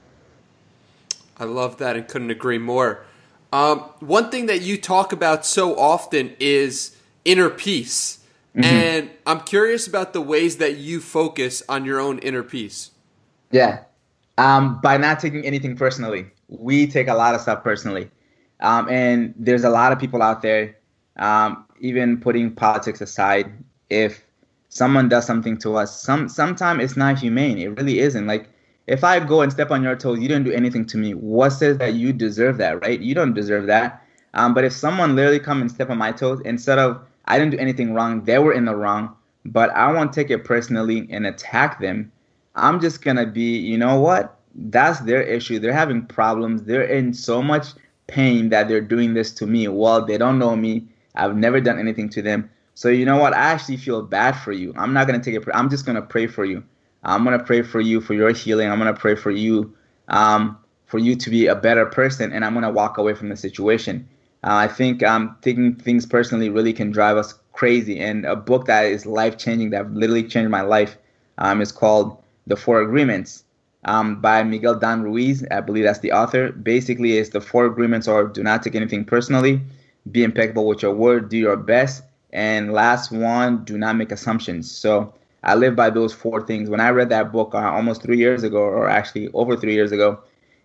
[1.38, 3.06] I love that and couldn't agree more.
[3.54, 6.96] Um, one thing that you talk about so often is
[7.26, 8.20] inner peace.
[8.58, 8.64] Mm-hmm.
[8.64, 12.92] And I'm curious about the ways that you focus on your own inner peace.
[13.52, 13.84] Yeah.
[14.40, 16.28] Um, by not taking anything personally.
[16.48, 18.10] We take a lot of stuff personally.
[18.60, 20.76] Um, and there's a lot of people out there,
[21.18, 23.52] um, even putting politics aside,
[23.90, 24.24] if
[24.70, 27.60] someone does something to us, some sometimes it's not humane.
[27.60, 28.26] It really isn't.
[28.26, 28.50] Like
[28.88, 31.14] if I go and step on your toes, you didn't do anything to me.
[31.14, 33.00] What says that you deserve that, right?
[33.00, 34.04] You don't deserve that.
[34.34, 37.52] Um, but if someone literally come and step on my toes, instead of I didn't
[37.52, 41.26] do anything wrong, they were in the wrong, but I won't take it personally and
[41.26, 42.12] attack them.
[42.56, 44.40] I'm just gonna be, you know what?
[44.56, 45.60] That's their issue.
[45.60, 46.64] They're having problems.
[46.64, 47.68] They're in so much
[48.08, 49.68] pain that they're doing this to me.
[49.68, 50.88] Well, they don't know me.
[51.16, 52.50] I've never done anything to them.
[52.74, 53.34] So you know what?
[53.34, 54.74] I actually feel bad for you.
[54.78, 55.44] I'm not gonna take it.
[55.54, 56.64] I'm just gonna pray for you.
[57.04, 58.70] I'm gonna pray for you for your healing.
[58.70, 59.74] I'm gonna pray for you,
[60.08, 63.36] um, for you to be a better person, and I'm gonna walk away from the
[63.36, 64.08] situation.
[64.48, 68.00] Uh, I think um, taking things personally really can drive us crazy.
[68.00, 70.98] And a book that is life changing, that literally changed my life,
[71.38, 73.44] um, is called The Four Agreements
[73.84, 75.46] um, by Miguel Dan Ruiz.
[75.52, 76.54] I believe that's the author.
[76.54, 79.60] Basically, it's the four agreements are do not take anything personally,
[80.12, 84.72] be impeccable with your word, do your best, and last one, do not make assumptions.
[84.72, 86.70] So I live by those four things.
[86.70, 89.92] When I read that book uh, almost three years ago, or actually over three years
[89.92, 90.20] ago,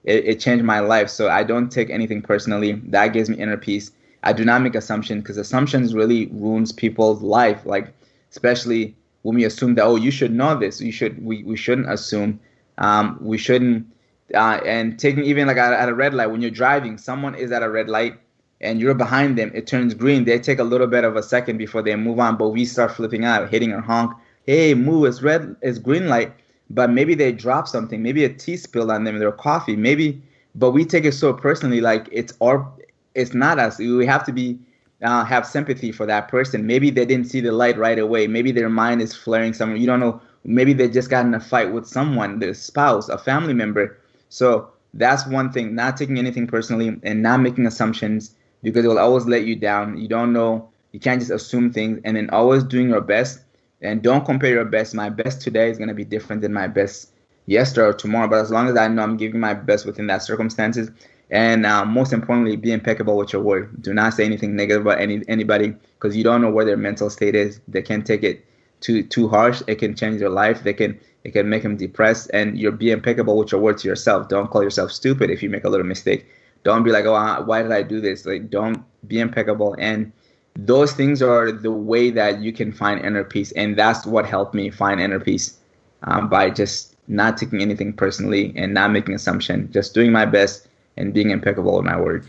[0.05, 1.09] it, it changed my life.
[1.09, 2.73] So I don't take anything personally.
[2.87, 3.91] That gives me inner peace.
[4.25, 7.65] I do not make assumptions because assumptions really ruins people's life.
[7.65, 7.93] Like
[8.31, 11.91] especially when we assume that oh you should know this, you should we, we shouldn't
[11.91, 12.41] assume.
[12.79, 13.87] Um, we shouldn't
[14.35, 17.53] uh, and taking even like at, at a red light when you're driving, someone is
[17.53, 18.19] at a red light
[18.61, 20.25] and you're behind them, it turns green.
[20.25, 22.93] They take a little bit of a second before they move on, but we start
[22.93, 24.15] flipping out, hitting our honk.
[24.47, 25.05] Hey, move!
[25.07, 25.55] It's red.
[25.63, 26.33] It's green light
[26.73, 30.23] but maybe they drop something, maybe a tea spilled on them their coffee, maybe.
[30.55, 32.67] But we take it so personally, like it's our,
[33.15, 33.79] it's not us.
[33.79, 34.59] We have to be
[35.03, 36.67] uh, have sympathy for that person.
[36.67, 38.27] Maybe they didn't see the light right away.
[38.27, 39.77] Maybe their mind is flaring somewhere.
[39.77, 40.21] You don't know.
[40.45, 43.99] Maybe they just got in a fight with someone, their spouse, a family member.
[44.29, 45.75] So that's one thing.
[45.75, 49.99] Not taking anything personally and not making assumptions because it will always let you down.
[49.99, 50.69] You don't know.
[50.93, 53.41] You can't just assume things, and then always doing your best
[53.83, 54.95] and don't compare your best.
[54.95, 57.11] My best today is going to be different than my best
[57.47, 58.29] yesterday or tomorrow.
[58.29, 60.91] But as long as I know I'm giving my best within that circumstances,
[61.31, 63.83] and uh, most importantly, be impeccable with your word.
[63.83, 67.09] Do not say anything negative about any anybody because you don't know where their mental
[67.11, 67.61] state is.
[67.67, 68.45] They can take it
[68.81, 69.63] too too harsh.
[69.67, 70.63] It can change their life.
[70.63, 72.31] They can it can make them depressed.
[72.35, 74.29] And you're be impeccable with your word to yourself.
[74.29, 76.27] Don't call yourself stupid if you make a little mistake.
[76.65, 78.25] Don't be like, oh, why did I do this?
[78.27, 80.13] Like, don't be impeccable and
[80.57, 84.55] those things are the way that you can find inner peace and that's what helped
[84.55, 85.59] me find inner peace
[86.05, 90.69] um, by just not taking anything personally and not making assumption just doing my best
[90.97, 92.27] and being impeccable with my word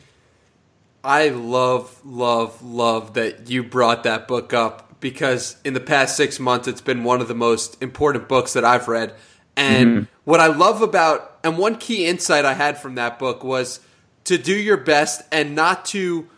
[1.04, 6.40] i love love love that you brought that book up because in the past six
[6.40, 9.14] months it's been one of the most important books that i've read
[9.58, 10.04] and mm-hmm.
[10.24, 13.82] what i love about and one key insight i had from that book was
[14.24, 16.30] to do your best and not to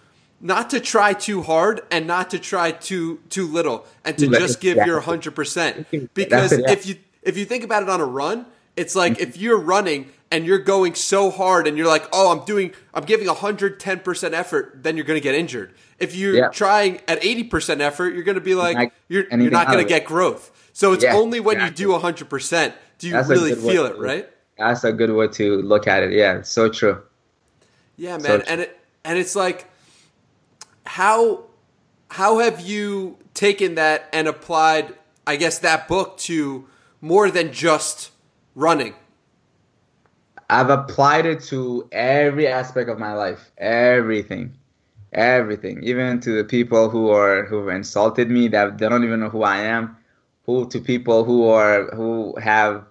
[0.45, 4.62] not to try too hard and not to try too too little and to just
[4.62, 8.45] give your 100% because if you if you think about it on a run
[8.77, 9.23] it's like mm-hmm.
[9.23, 13.03] if you're running and you're going so hard and you're like oh i'm doing i'm
[13.03, 15.73] giving 110% effort then you're going to get injured.
[15.97, 16.49] If you're yeah.
[16.49, 20.05] trying at 80% effort you're going to be like you're, you're not going to get
[20.05, 20.51] growth.
[20.73, 21.86] So it's yeah, only when exactly.
[21.86, 24.29] you do 100% do you That's really feel it right?
[24.60, 26.12] That's a good way to look at it.
[26.12, 27.01] Yeah so true.
[27.97, 29.69] Yeah man so and it and it's like
[30.86, 31.43] how
[32.10, 34.93] how have you taken that and applied
[35.28, 36.65] i guess that book to
[37.02, 38.12] more than just
[38.56, 38.95] running?
[40.50, 43.52] I've applied it to every aspect of my life.
[43.58, 44.54] Everything.
[45.13, 45.84] Everything.
[45.84, 49.30] Even to the people who are who have insulted me that they don't even know
[49.30, 49.98] who i am.
[50.45, 52.86] Who to people who are who have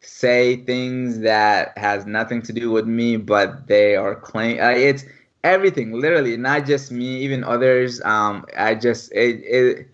[0.00, 5.04] say things that has nothing to do with me but they are claim uh, it's
[5.46, 8.00] everything, literally, not just me, even others.
[8.04, 9.88] Um, I just it it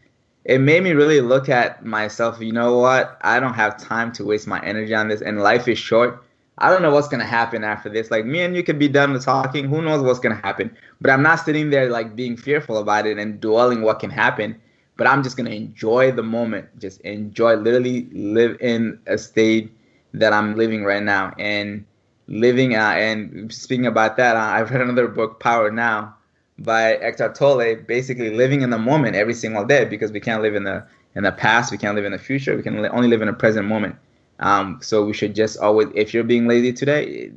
[0.45, 2.41] it made me really look at myself.
[2.41, 3.19] You know what?
[3.23, 6.25] I don't have time to waste my energy on this, and life is short.
[6.59, 8.11] I don't know what's gonna happen after this.
[8.11, 9.69] Like me and you could be done with talking.
[9.69, 10.77] Who knows what's gonna happen?
[11.01, 14.61] But I'm not sitting there like being fearful about it and dwelling what can happen.
[14.97, 16.69] But I'm just gonna enjoy the moment.
[16.79, 19.73] Just enjoy, literally live in a state
[20.15, 21.35] that I'm living right now.
[21.39, 21.85] And
[22.29, 26.15] living and speaking about that, I've read another book, Power Now,
[26.59, 27.77] by Eckhart Tolle.
[27.77, 31.25] Basically, living in the moment every single day because we can't live in the in
[31.25, 32.57] the past, we can't live in the future.
[32.57, 33.97] We can only live in the present moment.
[34.41, 37.31] Um, so we should just always, if you're being lazy today,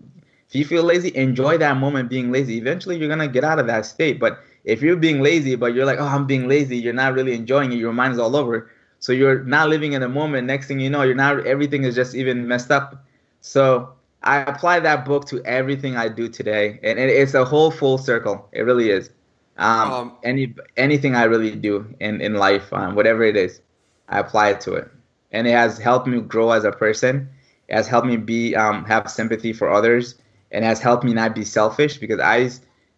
[0.47, 2.57] if you feel lazy, enjoy that moment being lazy.
[2.57, 4.19] Eventually, you're gonna get out of that state.
[4.19, 7.33] But if you're being lazy, but you're like, oh, I'm being lazy, you're not really
[7.33, 7.77] enjoying it.
[7.77, 8.71] Your mind is all over.
[8.99, 10.47] So you're not living in the moment.
[10.47, 11.45] Next thing you know, you're not.
[11.45, 13.05] Everything is just even messed up.
[13.41, 17.97] So I apply that book to everything I do today, and it's a whole full
[17.97, 18.49] circle.
[18.51, 19.09] It really is.
[19.57, 23.61] Um, um, any anything I really do in in life, um, whatever it is,
[24.09, 24.89] I apply it to it,
[25.31, 27.29] and it has helped me grow as a person.
[27.67, 30.15] It has helped me be um, have sympathy for others,
[30.51, 32.49] and has helped me not be selfish because I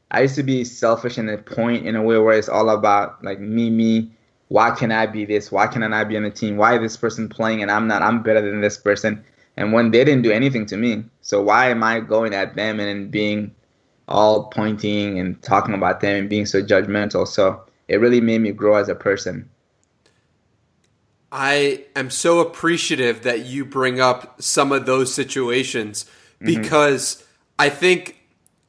[0.10, 3.24] I used to be selfish in a point in a way where it's all about
[3.24, 4.12] like me me.
[4.48, 5.52] Why can I be this?
[5.52, 6.56] Why can I not be on the team?
[6.56, 8.02] Why is this person playing and I'm not?
[8.02, 9.26] I'm better than this person
[9.58, 12.80] and when they didn't do anything to me so why am i going at them
[12.80, 13.54] and being
[14.08, 18.52] all pointing and talking about them and being so judgmental so it really made me
[18.52, 19.50] grow as a person
[21.32, 26.46] i am so appreciative that you bring up some of those situations mm-hmm.
[26.46, 27.26] because mm-hmm.
[27.60, 28.18] i think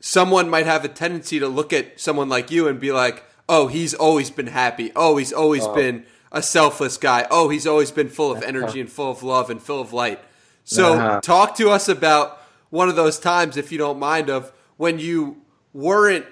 [0.00, 3.66] someone might have a tendency to look at someone like you and be like oh
[3.68, 5.74] he's always been happy oh he's always oh.
[5.74, 9.50] been a selfless guy oh he's always been full of energy and full of love
[9.50, 10.20] and full of light
[10.68, 11.20] so uh-huh.
[11.22, 15.38] talk to us about one of those times, if you don't mind, of when you
[15.72, 16.26] weren't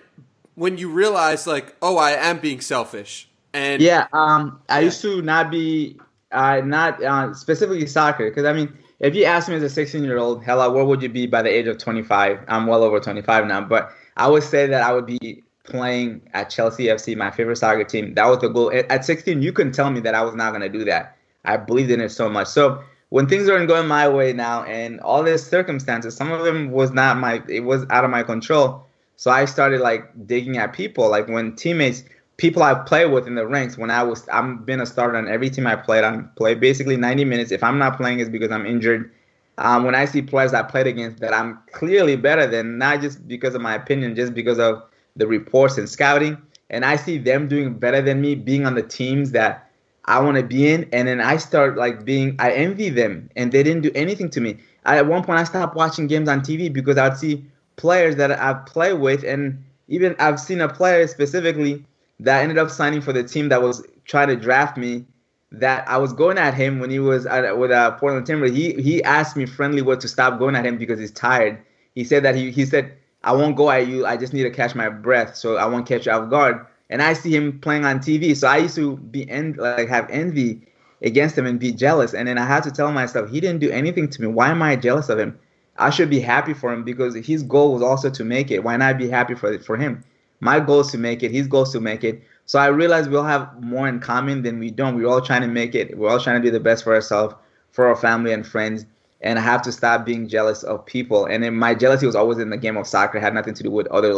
[0.55, 3.29] when you realized like, oh, I am being selfish.
[3.55, 5.99] And yeah, um, I used to not be
[6.33, 10.05] uh, not uh, specifically soccer because I mean, if you ask me as a 16
[10.05, 12.45] year old, Hellah, where would you be by the age of 25?
[12.47, 16.51] I'm well over 25 now, but I would say that I would be playing at
[16.51, 18.13] Chelsea FC, my favorite soccer team.
[18.15, 18.71] That was the goal.
[18.91, 21.17] At 16, you couldn't tell me that I was not going to do that.
[21.47, 22.49] I believed in it so much.
[22.49, 26.71] So when things aren't going my way now and all these circumstances some of them
[26.71, 28.85] was not my it was out of my control.
[29.17, 31.09] So i started like digging at people.
[31.11, 32.05] Like when teammates
[32.37, 35.27] people i play with in the ranks when i was i'm been a starter on
[35.27, 37.53] every team i played on play basically 90 minutes.
[37.53, 39.13] If i'm not playing it's because i'm injured.
[39.59, 43.27] Um, when i see players i played against that i'm clearly better than not just
[43.27, 44.83] because of my opinion just because of
[45.15, 46.37] the reports and scouting
[46.69, 49.66] and i see them doing better than me being on the teams that
[50.07, 53.51] I want to be in, and then I start like being I envy them, and
[53.51, 54.59] they didn't do anything to me.
[54.85, 58.31] I, at one point, I stopped watching games on TV because I'd see players that
[58.31, 61.85] I play with, and even I've seen a player specifically
[62.21, 65.05] that ended up signing for the team that was trying to draft me.
[65.53, 68.47] That I was going at him when he was at, with uh, Portland Timber.
[68.47, 71.59] He he asked me friendly what to stop going at him because he's tired.
[71.95, 72.93] He said that he he said
[73.23, 74.05] I won't go at you.
[74.05, 77.03] I just need to catch my breath, so I won't catch you off guard and
[77.03, 78.37] I see him playing on TV.
[78.37, 80.63] So I used to be en- like have envy
[81.03, 82.15] against him and be jealous.
[82.15, 84.29] And then I had to tell myself, he didn't do anything to me.
[84.29, 85.39] Why am I jealous of him?
[85.79, 88.65] I should be happy for him because his goal was also to make it.
[88.65, 90.05] Why not be happy for for him?
[90.41, 91.31] My goal is to make it.
[91.31, 92.23] His goal is to make it.
[92.47, 94.97] So I realized we'll have more in common than we don't.
[94.97, 95.99] We're all trying to make it.
[95.99, 97.35] We're all trying to do the best for ourselves,
[97.73, 98.87] for our family and friends.
[99.23, 101.27] And I have to stop being jealous of people.
[101.27, 103.19] And then my jealousy was always in the game of soccer.
[103.19, 104.15] It had nothing to do with other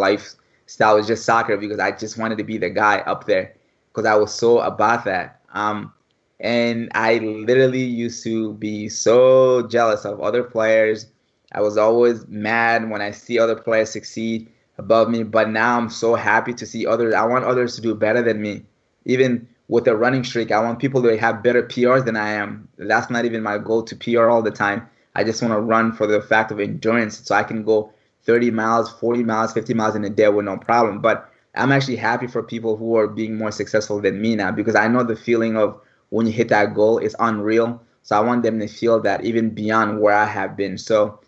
[0.68, 3.54] life style was just soccer because I just wanted to be the guy up there
[3.88, 5.40] because I was so about that.
[5.52, 5.92] Um,
[6.40, 11.07] and I literally used to be so jealous of other players.
[11.52, 15.90] I was always mad when I see other players succeed above me, but now I'm
[15.90, 17.14] so happy to see others.
[17.14, 18.64] I want others to do better than me.
[19.07, 22.68] Even with a running streak, I want people to have better PRs than I am.
[22.76, 24.87] That's not even my goal to PR all the time.
[25.14, 27.92] I just want to run for the fact of endurance so I can go
[28.28, 31.00] 30 miles, 40 miles, 50 miles in a day with no problem.
[31.00, 34.76] But I'm actually happy for people who are being more successful than me now because
[34.76, 37.82] I know the feeling of when you hit that goal is unreal.
[38.02, 40.76] So I want them to feel that even beyond where I have been.
[40.76, 41.18] So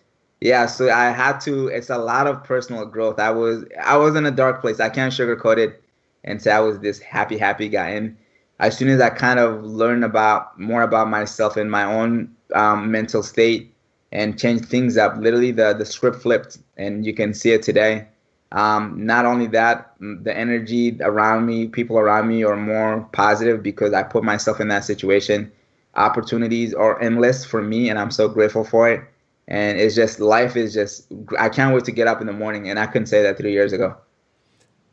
[0.42, 3.18] yeah, so I had to it's a lot of personal growth.
[3.18, 4.78] I was I was in a dark place.
[4.78, 5.82] I can't sugarcoat it
[6.24, 7.88] and say I was this happy, happy guy.
[7.90, 8.16] And
[8.58, 12.90] as soon as I kind of learned about more about myself and my own um,
[12.90, 13.74] mental state,
[14.12, 15.16] and change things up.
[15.18, 18.06] Literally, the the script flipped, and you can see it today.
[18.52, 23.92] Um, not only that, the energy around me, people around me, are more positive because
[23.92, 25.52] I put myself in that situation.
[25.94, 29.04] Opportunities are endless for me, and I'm so grateful for it.
[29.46, 31.06] And it's just life is just.
[31.38, 33.52] I can't wait to get up in the morning, and I couldn't say that three
[33.52, 33.96] years ago.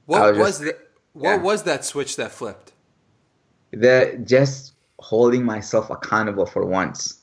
[0.05, 0.78] What was, was the,
[1.13, 1.38] What yeah.
[1.38, 2.72] was that switch that flipped?
[3.72, 7.22] The just holding myself accountable for once.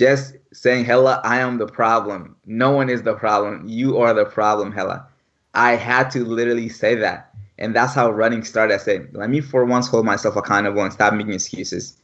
[0.00, 2.34] Just saying, Hellah, I am the problem.
[2.46, 3.68] No one is the problem.
[3.68, 5.06] You are the problem, Hellah.
[5.52, 7.34] I had to literally say that.
[7.58, 8.72] And that's how running started.
[8.72, 11.98] I said, let me for once hold myself accountable and stop making excuses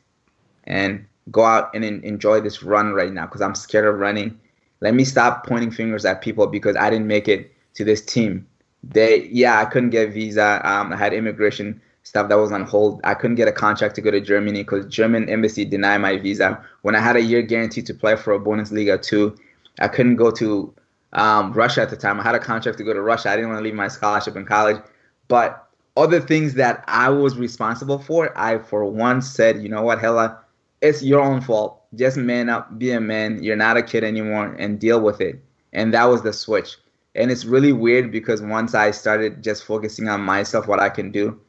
[0.64, 4.38] and go out and enjoy this run right now because I'm scared of running.
[4.82, 8.46] Let me stop pointing fingers at people because I didn't make it to this team.
[8.84, 10.60] They, yeah, I couldn't get visa.
[10.68, 13.00] Um, I had immigration stuff that was on hold.
[13.02, 16.64] I couldn't get a contract to go to Germany because German embassy denied my visa.
[16.82, 19.36] When I had a year guarantee to play for a Bundesliga two,
[19.80, 20.72] I couldn't go to
[21.14, 22.20] um, Russia at the time.
[22.20, 23.30] I had a contract to go to Russia.
[23.30, 24.80] I didn't want to leave my scholarship in college,
[25.26, 29.98] but other things that I was responsible for, I for once said, you know what,
[29.98, 30.38] Hellah,
[30.82, 31.82] it's your own fault.
[31.96, 33.42] Just man up, be a man.
[33.42, 35.42] You're not a kid anymore, and deal with it.
[35.72, 36.76] And that was the switch.
[37.16, 41.10] And it's really weird because once I started just focusing on myself, what I can
[41.10, 41.40] do,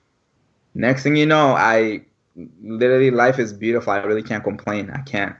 [0.77, 2.01] next thing you know, I
[2.61, 3.91] literally life is beautiful.
[3.93, 4.89] I really can't complain.
[4.91, 5.35] I can't.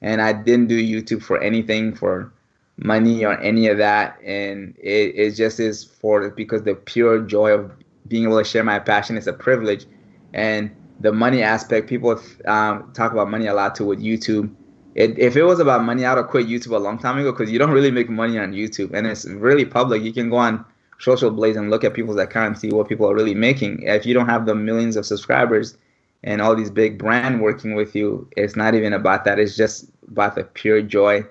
[0.00, 2.32] And I didn't do YouTube for anything for
[2.76, 4.18] money or any of that.
[4.22, 7.72] And it, it just is for because the pure joy of
[8.06, 9.86] being able to share my passion is a privilege.
[10.34, 14.54] And the money aspect, people um, talk about money a lot too with YouTube.
[14.94, 17.32] It, if it was about money, I would have quit YouTube a long time ago
[17.32, 20.02] because you don't really make money on YouTube, and it's really public.
[20.02, 20.64] You can go on
[20.98, 23.82] Social Blade and look at people's accounts, see what people are really making.
[23.82, 25.76] If you don't have the millions of subscribers
[26.24, 29.38] and all these big brand working with you, it's not even about that.
[29.38, 31.24] It's just about the pure joy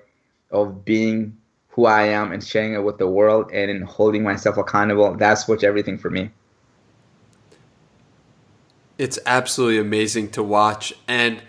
[0.50, 1.36] of being
[1.68, 5.14] who I am and sharing it with the world and in holding myself accountable.
[5.14, 6.30] That's what's everything for me.
[8.96, 10.92] It's absolutely amazing to watch.
[11.06, 11.42] And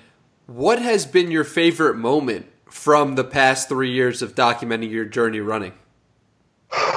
[0.45, 5.39] what has been your favorite moment from the past three years of documenting your journey
[5.39, 5.74] running?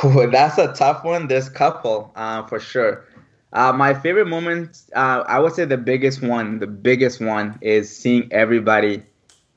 [0.32, 1.30] That's a tough one.
[1.30, 3.05] A couple uh, for sure.
[3.53, 7.94] Uh, my favorite moment, uh, I would say the biggest one, the biggest one is
[7.94, 9.03] seeing everybody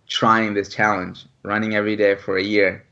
[0.08, 2.86] trying this challenge, running every day for a year.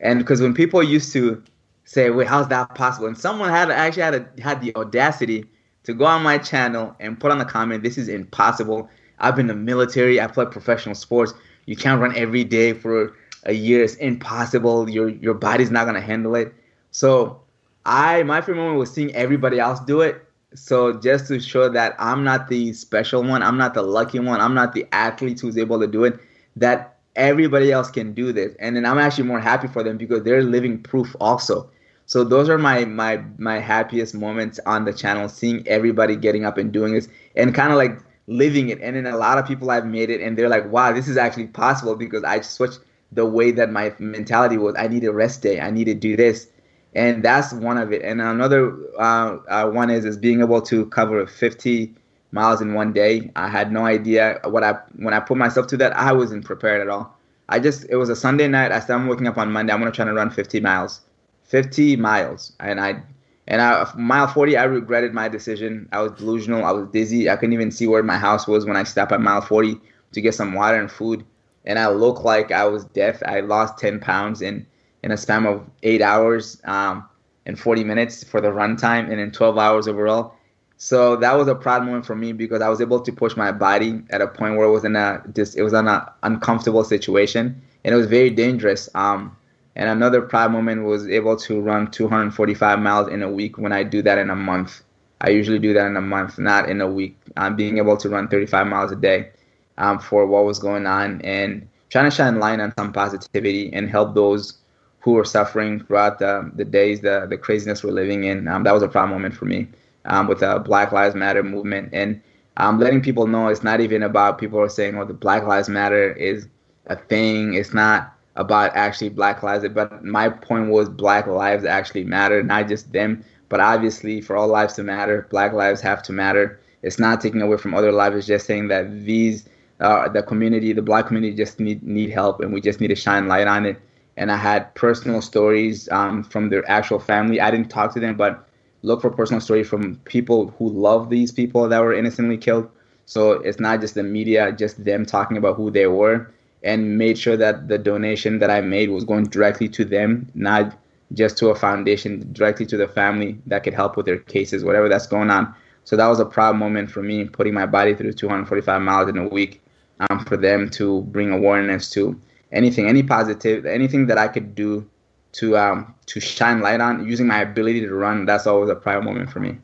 [0.00, 1.42] And because when people used to
[1.84, 5.44] say, "Wait, how's that possible?" and someone had actually had a, had the audacity
[5.84, 8.88] to go on my channel and put on the comment, "This is impossible."
[9.18, 10.20] I've been in the military.
[10.20, 11.34] I play professional sports.
[11.66, 13.14] You can't run every day for
[13.44, 13.84] a year.
[13.84, 14.88] It's impossible.
[14.88, 16.54] Your your body's not gonna handle it.
[16.90, 17.40] So
[17.84, 20.24] I my favorite moment was seeing everybody else do it.
[20.54, 24.40] So just to show that I'm not the special one, I'm not the lucky one,
[24.40, 26.18] I'm not the athlete who's able to do it.
[26.56, 30.22] That everybody else can do this, and then I'm actually more happy for them because
[30.24, 31.70] they're living proof also.
[32.06, 36.58] So those are my my my happiest moments on the channel, seeing everybody getting up
[36.58, 38.80] and doing this, and kind of like living it.
[38.80, 41.16] And then a lot of people I've made it, and they're like, "Wow, this is
[41.16, 42.80] actually possible," because I switched
[43.12, 44.74] the way that my mentality was.
[44.76, 45.60] I need a rest day.
[45.60, 46.48] I need to do this,
[46.94, 48.02] and that's one of it.
[48.02, 51.94] And another uh, uh, one is is being able to cover 50
[52.32, 53.30] miles in one day.
[53.36, 55.96] I had no idea what I when I put myself to that.
[55.96, 57.16] I wasn't prepared at all.
[57.48, 58.72] I just it was a Sunday night.
[58.72, 59.72] I said I'm waking up on Monday.
[59.72, 61.00] I'm gonna try to run 50 miles,
[61.44, 63.02] 50 miles, and I
[63.50, 65.88] and I, mile 40, I regretted my decision.
[65.90, 66.64] I was delusional.
[66.64, 67.28] I was dizzy.
[67.28, 69.76] I couldn't even see where my house was when I stopped at mile 40
[70.12, 71.24] to get some water and food.
[71.64, 73.20] And I looked like I was deaf.
[73.26, 74.64] I lost 10 pounds in,
[75.02, 77.08] in a span of eight hours um,
[77.46, 80.34] and 40 minutes for the runtime, and in 12 hours overall.
[80.76, 83.52] So that was a proud moment for me because I was able to push my
[83.52, 86.84] body at a point where it was in a just it was in an uncomfortable
[86.84, 88.88] situation and it was very dangerous.
[88.94, 89.36] Um,
[89.76, 93.82] and another proud moment was able to run 245 miles in a week when I
[93.82, 94.82] do that in a month.
[95.20, 97.16] I usually do that in a month, not in a week.
[97.36, 99.30] I'm um, being able to run 35 miles a day
[99.76, 103.90] um, for what was going on and trying to shine light on some positivity and
[103.90, 104.59] help those
[105.00, 108.46] who are suffering throughout the, the days, the, the craziness we're living in.
[108.46, 109.66] Um, that was a proud moment for me
[110.04, 111.88] um, with the Black Lives Matter movement.
[111.92, 112.20] And
[112.58, 115.68] um, letting people know it's not even about people are saying, oh, the Black Lives
[115.68, 116.46] Matter is
[116.86, 117.54] a thing.
[117.54, 119.66] It's not about actually Black lives.
[119.72, 123.24] But my point was Black lives actually matter, not just them.
[123.48, 126.60] But obviously, for all lives to matter, Black lives have to matter.
[126.82, 128.16] It's not taking away from other lives.
[128.16, 129.48] It's just saying that these,
[129.80, 132.94] uh, the community, the Black community, just need need help, and we just need to
[132.94, 133.80] shine light on it.
[134.20, 137.40] And I had personal stories um, from their actual family.
[137.40, 138.46] I didn't talk to them, but
[138.82, 142.68] look for personal stories from people who love these people that were innocently killed.
[143.06, 146.30] So it's not just the media, just them talking about who they were
[146.62, 150.76] and made sure that the donation that I made was going directly to them, not
[151.14, 154.90] just to a foundation, directly to the family that could help with their cases, whatever
[154.90, 155.54] that's going on.
[155.84, 159.16] So that was a proud moment for me, putting my body through 245 miles in
[159.16, 159.62] a week,
[160.00, 162.20] um, for them to bring awareness to
[162.52, 164.88] anything, any positive, anything that I could do
[165.32, 167.06] to um, to shine light on.
[167.06, 169.58] Using my ability to run, that's always a proud moment for me.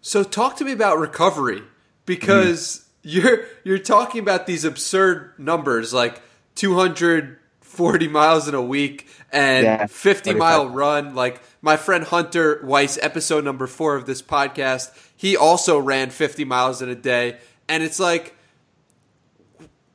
[0.00, 1.62] So talk to me about recovery
[2.06, 3.26] because mm-hmm.
[3.26, 6.22] you're you're talking about these absurd numbers like
[6.54, 11.14] 240 miles in a week and yeah, 50 mile run.
[11.14, 16.44] Like my friend Hunter Weiss, episode number four of this podcast, he also ran 50
[16.44, 18.34] miles in a day, and it's like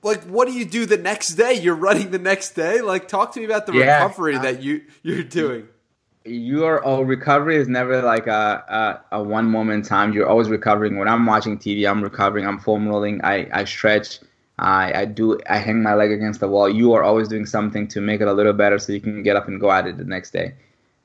[0.03, 1.53] like what do you do the next day?
[1.53, 2.81] You're running the next day?
[2.81, 5.67] Like talk to me about the yeah, recovery uh, that you you're doing.
[6.25, 10.13] Your oh, recovery is never like a, a, a one moment time.
[10.13, 10.97] You're always recovering.
[10.97, 12.45] When i'm watching tv i'm recovering.
[12.45, 13.23] I'm foam rolling.
[13.23, 14.19] I, I stretch.
[14.59, 16.69] I, I do i hang my leg against the wall.
[16.69, 19.35] You are always doing something to make it a little better so you can get
[19.35, 20.53] up and go at it the next day.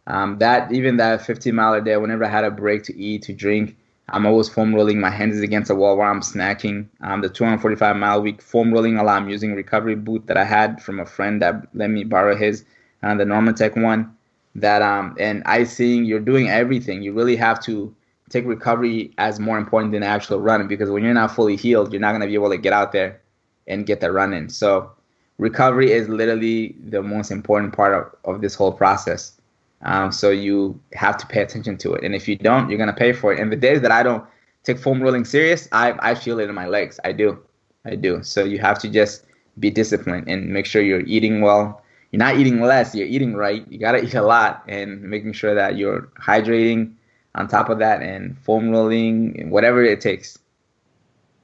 [0.07, 3.23] Um, that even that 50 mile a day whenever i had a break to eat
[3.25, 3.77] to drink
[4.11, 5.01] I'm always foam rolling.
[5.01, 6.87] My hands is against the wall while I'm snacking.
[7.03, 10.83] Um, the 245 mile week foam rolling while I'm using recovery boot that I had
[10.83, 12.65] from a friend that let me borrow his,
[13.03, 14.15] uh, the Normatec one.
[14.55, 17.03] That um and icing, you're doing everything.
[17.03, 17.95] You really have to
[18.31, 22.01] take recovery as more important than actual running because when you're not fully healed, you're
[22.01, 23.21] not gonna be able to get out there
[23.67, 24.49] and get the run in.
[24.49, 24.91] So
[25.37, 29.38] recovery is literally the most important part of, of this whole process.
[29.83, 32.05] Um, so you have to pay attention to it.
[32.05, 33.41] And if you don't, you're gonna pay for it.
[33.41, 34.25] And the days that I don't
[34.65, 36.99] take foam rolling serious, I I feel it in my legs.
[37.05, 37.39] I do,
[37.85, 38.23] I do.
[38.23, 39.25] So you have to just
[39.59, 41.83] be disciplined and make sure you're eating well.
[42.11, 42.95] You're not eating less.
[42.95, 43.65] You're eating right.
[43.71, 46.95] You gotta eat a lot and making sure that you're hydrating
[47.35, 50.39] on top of that and foam rolling and whatever it takes.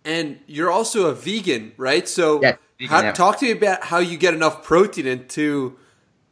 [0.04, 2.08] And you're also a vegan, right?
[2.08, 3.12] So yeah, vegan, how, yeah.
[3.12, 5.76] talk to me about how you get enough protein into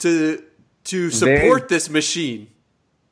[0.00, 0.42] to
[0.84, 2.48] to support very, this machine?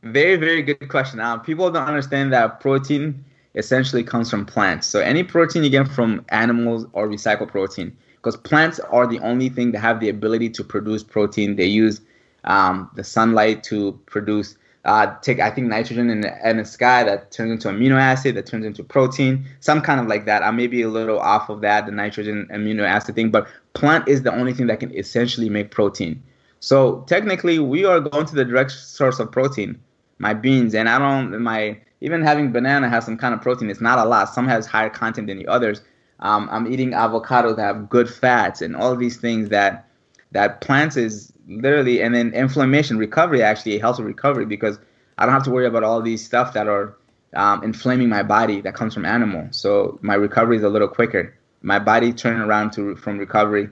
[0.03, 1.21] Very, very good question.
[1.21, 4.87] Um, people don't understand that protein essentially comes from plants.
[4.87, 9.49] So any protein you get from animals or recycled protein, because plants are the only
[9.49, 11.57] thing that have the ability to produce protein.
[11.57, 12.01] They use
[12.45, 14.57] um, the sunlight to produce.
[14.87, 18.35] Uh, take I think nitrogen in the, in the sky that turns into amino acid
[18.37, 20.43] that turns into protein, some kind of like that.
[20.43, 24.09] I may be a little off of that, the nitrogen amino acid thing, but plant
[24.09, 26.23] is the only thing that can essentially make protein.
[26.61, 29.81] So technically, we are going to the direct source of protein.
[30.19, 33.71] My beans, and I don't my even having banana has some kind of protein.
[33.71, 34.29] It's not a lot.
[34.29, 35.81] Some has higher content than the others.
[36.21, 39.89] Um, I'm eating avocado that have good fats and all these things that
[40.33, 44.79] that plants is literally and then inflammation recovery actually with recovery because
[45.19, 46.97] I don't have to worry about all these stuff that are
[47.35, 49.49] um, inflaming my body that comes from animal.
[49.51, 51.37] So my recovery is a little quicker.
[51.63, 53.71] My body turning around to from recovery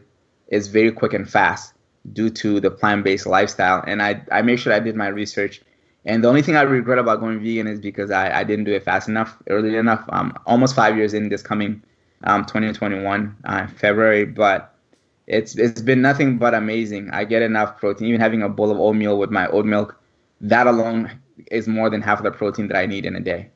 [0.49, 1.75] is very quick and fast
[2.13, 3.83] due to the plant-based lifestyle.
[3.87, 5.63] And I, I made sure I did my research.
[6.05, 8.73] And the only thing I regret about going vegan is because I, I didn't do
[8.73, 10.05] it fast enough, early enough.
[10.11, 11.83] Um, almost five years in this coming
[12.25, 14.75] um, 2021 uh, February, but
[15.27, 17.11] it's it's been nothing but amazing.
[17.11, 18.09] I get enough protein.
[18.09, 20.01] Even having a bowl of oatmeal with my oat milk,
[20.41, 23.51] that alone is more than half of the protein that I need in a day.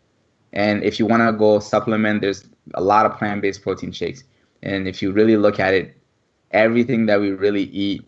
[0.53, 2.45] And if you want to go supplement, there's
[2.75, 4.23] a lot of plant-based protein shakes.
[4.63, 5.97] And if you really look at it,
[6.51, 8.05] everything that we really eat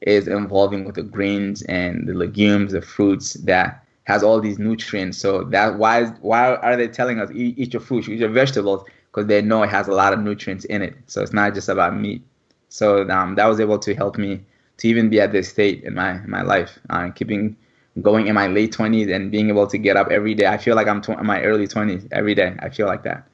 [0.00, 5.18] is involving with the grains and the legumes, the fruits that has all these nutrients.
[5.18, 8.86] So that why why are they telling us eat, eat your fruits, eat your vegetables?
[9.10, 10.94] Because they know it has a lot of nutrients in it.
[11.06, 12.22] So it's not just about meat.
[12.68, 14.44] So um, that was able to help me
[14.78, 17.56] to even be at this state in my my life, uh, keeping
[18.02, 20.46] going in my late twenties and being able to get up every day.
[20.46, 22.54] I feel like I'm tw- in my early twenties every day.
[22.60, 23.26] I feel like that.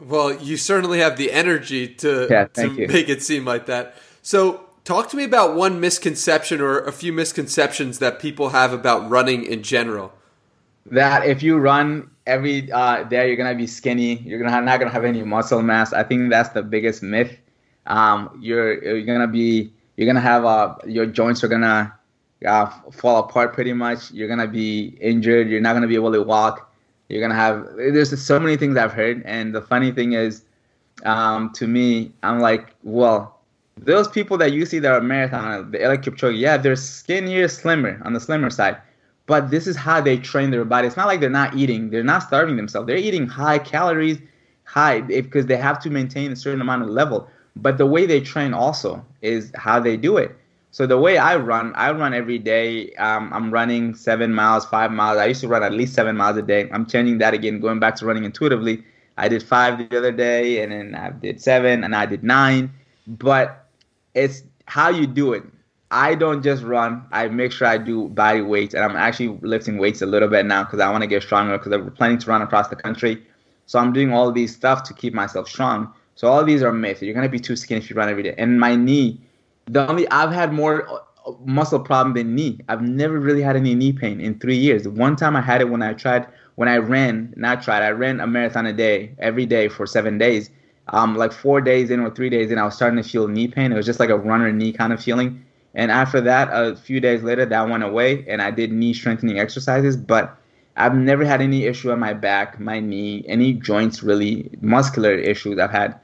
[0.00, 2.86] Well, you certainly have the energy to yeah, to you.
[2.86, 3.96] make it seem like that.
[4.22, 9.10] So Talk to me about one misconception or a few misconceptions that people have about
[9.10, 10.14] running in general.
[10.86, 14.14] That if you run every uh, day, you're gonna be skinny.
[14.20, 15.92] You're gonna have, not gonna have any muscle mass.
[15.92, 17.36] I think that's the biggest myth.
[17.84, 21.94] Um, you're you're gonna be you're gonna have uh, your joints are gonna
[22.46, 24.10] uh, fall apart pretty much.
[24.10, 25.50] You're gonna be injured.
[25.50, 26.72] You're not gonna be able to walk.
[27.10, 30.44] You're gonna have there's so many things I've heard, and the funny thing is,
[31.04, 33.37] um, to me, I'm like, well,
[33.84, 38.00] those people that you see that are marathon, the Eliud Kipchoge, yeah, they're skinnier, slimmer
[38.04, 38.76] on the slimmer side.
[39.26, 40.86] But this is how they train their body.
[40.86, 42.86] It's not like they're not eating; they're not starving themselves.
[42.86, 44.18] They're eating high calories,
[44.64, 47.28] high because they have to maintain a certain amount of level.
[47.54, 50.34] But the way they train also is how they do it.
[50.70, 52.92] So the way I run, I run every day.
[52.94, 55.18] Um, I'm running seven miles, five miles.
[55.18, 56.68] I used to run at least seven miles a day.
[56.72, 58.84] I'm changing that again, going back to running intuitively.
[59.16, 62.72] I did five the other day, and then I did seven, and I did nine.
[63.06, 63.67] But
[64.18, 65.44] it's how you do it.
[65.90, 67.06] I don't just run.
[67.12, 70.44] I make sure I do body weights, and I'm actually lifting weights a little bit
[70.44, 71.56] now because I want to get stronger.
[71.56, 73.22] Because I'm planning to run across the country,
[73.66, 75.92] so I'm doing all these stuff to keep myself strong.
[76.14, 77.00] So all these are myths.
[77.00, 78.34] You're gonna be too skinny if you run every day.
[78.36, 79.20] And my knee,
[79.66, 82.60] the only I've had more uh, muscle problem than knee.
[82.68, 84.86] I've never really had any knee pain in three years.
[84.86, 88.18] One time I had it when I tried when I ran, not tried, I ran
[88.18, 90.50] a marathon a day every day for seven days.
[90.90, 93.48] Um, like four days in or three days in, I was starting to feel knee
[93.48, 93.72] pain.
[93.72, 95.44] It was just like a runner knee kind of feeling.
[95.74, 99.38] And after that, a few days later, that went away, and I did knee strengthening
[99.38, 99.96] exercises.
[99.96, 100.36] But
[100.76, 105.58] I've never had any issue on my back, my knee, any joints really, muscular issues.
[105.58, 105.98] I've had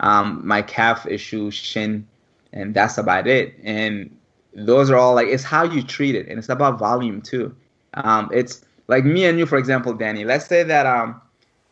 [0.00, 2.06] um, my calf issue, shin,
[2.52, 3.54] and that's about it.
[3.64, 4.16] And
[4.54, 7.54] those are all like it's how you treat it, and it's about volume too.
[7.94, 10.24] Um, it's like me and you, for example, Danny.
[10.24, 11.20] Let's say that um,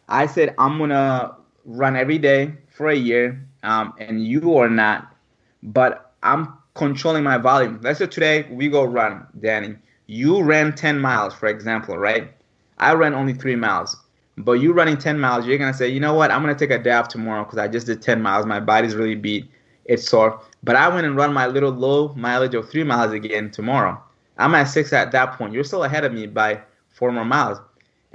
[0.09, 1.36] I said I'm gonna
[1.67, 5.15] run every day for a year, um, and you are not,
[5.63, 7.81] but I'm controlling my volume.
[7.83, 9.77] Let's say today we go run, Danny.
[10.07, 12.33] You ran 10 miles, for example, right?
[12.79, 13.97] I ran only three miles,
[14.39, 16.31] but you running 10 miles, you're gonna say, you know what?
[16.31, 18.47] I'm gonna take a day off tomorrow because I just did 10 miles.
[18.47, 19.51] My body's really beat.
[19.85, 20.41] It's sore.
[20.63, 24.01] But I went and run my little low mileage of three miles again tomorrow.
[24.39, 25.53] I'm at six at that point.
[25.53, 26.61] You're still ahead of me by
[26.91, 27.59] four more miles.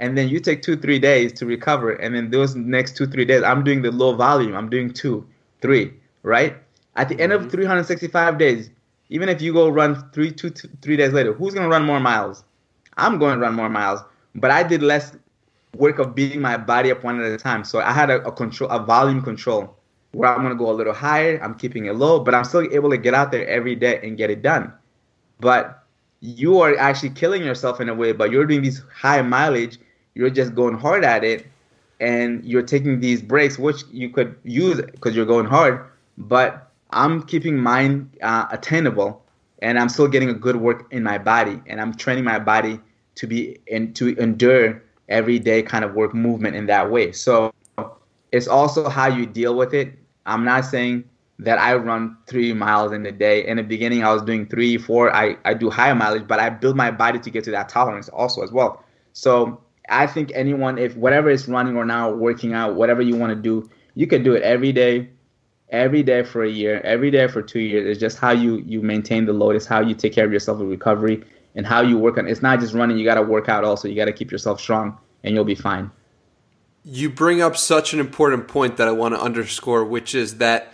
[0.02, 1.92] And then you take two, three days to recover.
[1.92, 4.56] And then those next two, three days, I'm doing the low volume.
[4.56, 5.24] I'm doing two,
[5.60, 5.94] three,
[6.24, 6.56] right?
[6.96, 7.50] At the end of mm-hmm.
[7.50, 8.68] 365 days,
[9.10, 11.84] even if you go run three, two, two three days later, who's going to run
[11.84, 12.42] more miles?
[12.96, 14.00] I'm going to run more miles.
[14.34, 15.16] But I did less
[15.76, 17.62] work of beating my body up one at a time.
[17.62, 19.76] So I had a, a control, a volume control
[20.10, 21.38] where I'm going to go a little higher.
[21.40, 24.16] I'm keeping it low, but I'm still able to get out there every day and
[24.16, 24.72] get it done.
[25.38, 25.84] But
[26.18, 29.78] you are actually killing yourself in a way, but you're doing these high mileage,
[30.14, 31.46] you're just going hard at it,
[32.00, 35.86] and you're taking these breaks, which you could use because you're going hard.
[36.18, 39.22] But I'm keeping mine uh, attainable,
[39.60, 42.80] and I'm still getting a good work in my body, and I'm training my body
[43.14, 47.12] to be and to endure everyday kind of work movement in that way.
[47.12, 47.52] So
[48.32, 49.98] it's also how you deal with it.
[50.26, 51.04] I'm not saying
[51.38, 53.46] that I run three miles in a day.
[53.46, 55.14] In the beginning, I was doing three, four.
[55.14, 58.08] I, I do higher mileage, but I build my body to get to that tolerance
[58.08, 58.84] also as well.
[59.12, 63.30] So I think anyone, if whatever is running or now working out, whatever you want
[63.30, 65.10] to do, you can do it every day,
[65.70, 67.86] every day for a year, every day for two years.
[67.86, 69.56] It's just how you you maintain the load.
[69.56, 71.24] It's how you take care of yourself with recovery
[71.54, 72.28] and how you work on.
[72.28, 72.96] It's not just running.
[72.96, 73.88] You got to work out also.
[73.88, 75.90] You got to keep yourself strong, and you'll be fine.
[76.84, 80.72] You bring up such an important point that I want to underscore, which is that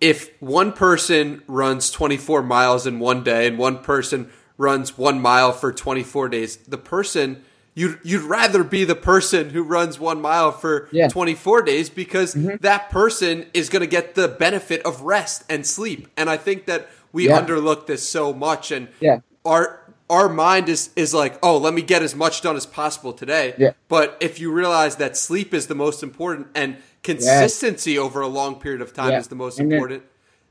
[0.00, 5.52] if one person runs 24 miles in one day and one person runs one mile
[5.52, 7.44] for 24 days, the person
[7.80, 11.08] you'd you'd rather be the person who runs one mile for yeah.
[11.08, 12.56] 24 days because mm-hmm.
[12.60, 16.06] that person is going to get the benefit of rest and sleep.
[16.16, 17.40] And I think that we yeah.
[17.40, 19.20] underlook this so much, and yeah.
[19.46, 23.14] our our mind is is like, oh, let me get as much done as possible
[23.14, 23.54] today.
[23.56, 23.70] Yeah.
[23.88, 28.00] But if you realize that sleep is the most important and consistency yes.
[28.00, 30.02] over a long period of time is the most and important.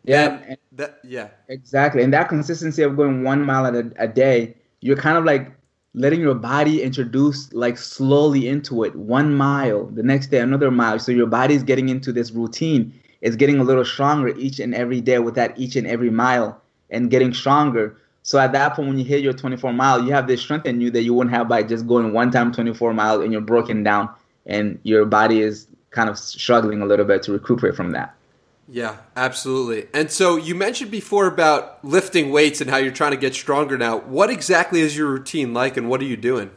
[0.04, 2.02] Then, yeah, that yeah, exactly.
[2.02, 5.52] And that consistency of going one mile a, a day, you're kind of like
[5.94, 8.96] letting your body introduce like slowly into it.
[8.96, 11.00] One mile, the next day another mile.
[11.00, 12.94] So your body's getting into this routine.
[13.22, 16.62] It's getting a little stronger each and every day with that each and every mile
[16.90, 17.98] and getting stronger.
[18.24, 20.80] So at that point, when you hit your 24 mile, you have this strength in
[20.80, 23.84] you that you wouldn't have by just going one time 24 miles and you're broken
[23.84, 24.10] down
[24.46, 28.14] and your body is kind of struggling a little bit to recuperate from that.
[28.72, 29.88] Yeah, absolutely.
[29.96, 33.80] And so you mentioned before about lifting weights and how you're trying to get stronger
[33.80, 33.98] now.
[33.98, 36.52] What exactly is your routine like and what are you doing?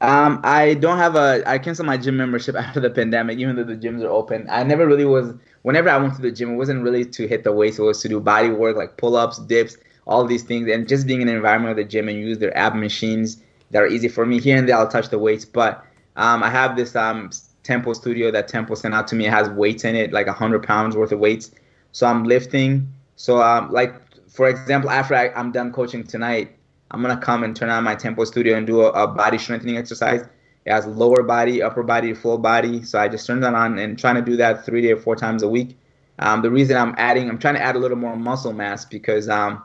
[0.00, 1.44] Um, I don't have a.
[1.46, 4.48] I canceled my gym membership after the pandemic, even though the gyms are open.
[4.50, 5.32] I never really was.
[5.62, 7.78] Whenever I went to the gym, it wasn't really to hit the weights.
[7.78, 11.06] It was to do body work, like pull ups, dips, all these things, and just
[11.06, 13.40] being in the environment of the gym and use their ab machines
[13.70, 14.40] that are easy for me.
[14.40, 15.84] Here and there, I'll touch the weights, but
[16.16, 17.30] um, I have this um,
[17.62, 19.26] Tempo Studio that Tempo sent out to me.
[19.26, 21.50] It has weights in it, like 100 pounds worth of weights.
[21.92, 22.92] So I'm lifting.
[23.16, 23.94] So um, like
[24.32, 26.56] for example, after I, am done coaching tonight,
[26.90, 29.76] I'm gonna come and turn on my Tempo Studio and do a, a, body strengthening
[29.76, 30.22] exercise.
[30.64, 32.82] It has lower body, upper body, full body.
[32.82, 35.42] So I just turn that on and trying to do that three to four times
[35.42, 35.78] a week.
[36.18, 39.28] Um, the reason I'm adding, I'm trying to add a little more muscle mass because
[39.28, 39.62] um,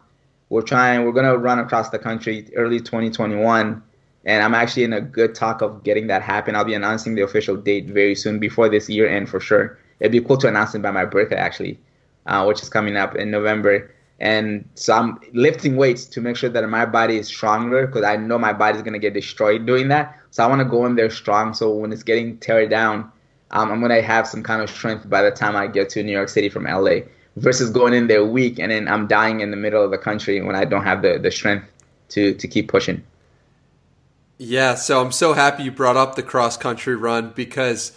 [0.49, 3.81] we're trying, we're gonna run across the country early 2021
[4.27, 6.53] and I'm actually in a good talk of getting that happen.
[6.53, 9.79] I'll be announcing the official date very soon before this year end for sure.
[10.01, 11.79] It'd be cool to announce it by my birthday actually,
[12.25, 13.89] uh, which is coming up in November.
[14.19, 18.17] And so I'm lifting weights to make sure that my body is stronger because I
[18.17, 20.19] know my body's gonna get destroyed doing that.
[20.31, 21.53] So I want to go in there strong.
[21.53, 23.09] So when it's getting tear down,
[23.51, 26.11] um, I'm gonna have some kind of strength by the time I get to New
[26.11, 27.05] York City from LA.
[27.37, 30.41] Versus going in there weak and then I'm dying in the middle of the country
[30.41, 31.71] when I don't have the, the strength
[32.09, 33.03] to to keep pushing.
[34.37, 37.91] Yeah, so I'm so happy you brought up the cross country run because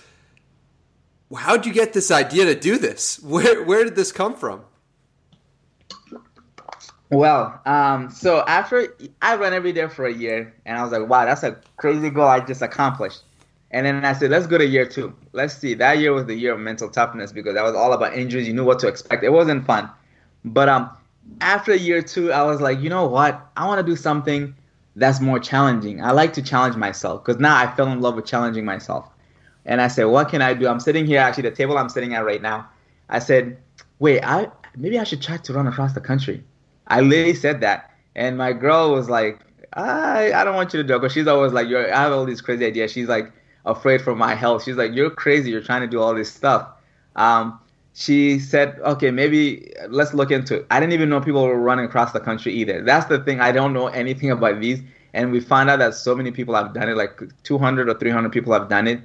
[1.37, 3.21] how'd you get this idea to do this?
[3.23, 4.63] Where where did this come from?
[7.11, 11.09] Well, um, so after I ran every day for a year, and I was like,
[11.09, 13.23] wow, that's a crazy goal I just accomplished.
[13.73, 15.15] And then I said, let's go to year two.
[15.33, 15.75] Let's see.
[15.75, 18.47] That year was the year of mental toughness because that was all about injuries.
[18.47, 19.23] You knew what to expect.
[19.23, 19.91] It wasn't fun.
[20.45, 20.91] But um,
[21.41, 23.49] after year two, I was like, you know what?
[23.57, 24.55] I want to do something
[24.97, 26.03] that's more challenging.
[26.03, 29.09] I like to challenge myself because now I fell in love with challenging myself.
[29.65, 30.67] And I said, what can I do?
[30.67, 32.69] I'm sitting here, actually, the table I'm sitting at right now.
[33.09, 33.59] I said,
[33.99, 36.43] wait, I maybe I should try to run across the country.
[36.87, 39.41] I literally said that, and my girl was like,
[39.75, 42.13] I I don't want you to do it, Because she's always like, you're I have
[42.13, 42.91] all these crazy ideas.
[42.91, 43.33] She's like
[43.65, 44.65] afraid for my health.
[44.65, 45.51] She's like, you're crazy.
[45.51, 46.69] You're trying to do all this stuff.
[47.15, 47.60] Um,
[47.95, 50.67] she said, okay, maybe let's look into it.
[50.71, 52.83] I didn't even know people were running across the country either.
[52.83, 53.41] That's the thing.
[53.41, 54.81] I don't know anything about these.
[55.13, 58.31] And we found out that so many people have done it, like 200 or 300
[58.31, 59.01] people have done it.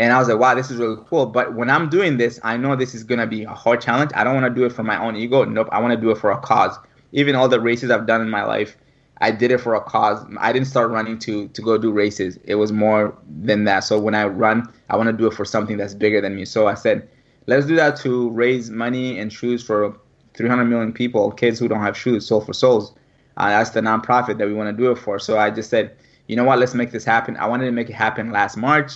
[0.00, 1.26] And I was like, wow, this is really cool.
[1.26, 4.10] But when I'm doing this, I know this is going to be a hard challenge.
[4.14, 5.44] I don't want to do it for my own ego.
[5.44, 5.68] Nope.
[5.70, 6.76] I want to do it for a cause.
[7.12, 8.76] Even all the races I've done in my life,
[9.20, 10.26] I did it for a cause.
[10.40, 12.40] I didn't start running to to go do races.
[12.42, 13.84] It was more than that.
[13.84, 16.44] So when I run, I want to do it for something that's bigger than me.
[16.44, 17.08] So I said,
[17.46, 19.96] let's do that to raise money and shoes for
[20.34, 22.94] 300 million people, kids who don't have shoes, Soles4Souls.
[23.36, 25.18] Uh, that's the nonprofit that we want to do it for.
[25.18, 27.36] So I just said, you know what, let's make this happen.
[27.36, 28.92] I wanted to make it happen last March.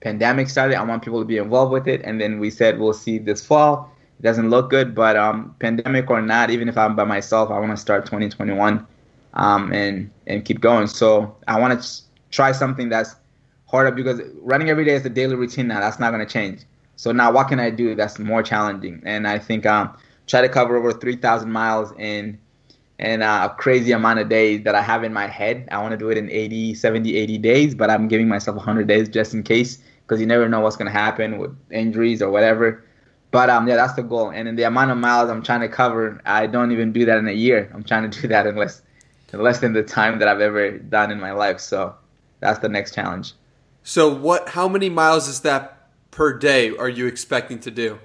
[0.00, 0.76] Pandemic started.
[0.76, 2.02] I want people to be involved with it.
[2.04, 3.90] And then we said, we'll see this fall.
[4.18, 7.58] It doesn't look good, but um, pandemic or not, even if I'm by myself, I
[7.58, 8.86] want to start 2021
[9.34, 10.86] um, and, and keep going.
[10.86, 11.88] So I want to
[12.30, 13.14] try something that's
[13.66, 15.80] harder because running every day is a daily routine now.
[15.80, 16.60] That's not going to change.
[16.96, 19.02] So now what can I do that's more challenging?
[19.04, 22.38] And I think um, try to cover over 3,000 miles in
[22.98, 25.68] in a crazy amount of days that I have in my head.
[25.70, 28.86] I want to do it in 80, 70, 80 days, but I'm giving myself 100
[28.86, 32.30] days just in case because you never know what's going to happen with injuries or
[32.30, 32.84] whatever.
[33.32, 34.30] But um, yeah, that's the goal.
[34.30, 37.18] And in the amount of miles I'm trying to cover, I don't even do that
[37.18, 37.70] in a year.
[37.74, 38.80] I'm trying to do that in less,
[39.32, 41.60] in less than the time that I've ever done in my life.
[41.60, 41.94] So
[42.40, 43.34] that's the next challenge.
[43.82, 44.48] So what?
[44.48, 45.75] How many miles is that
[46.16, 47.98] per day are you expecting to do?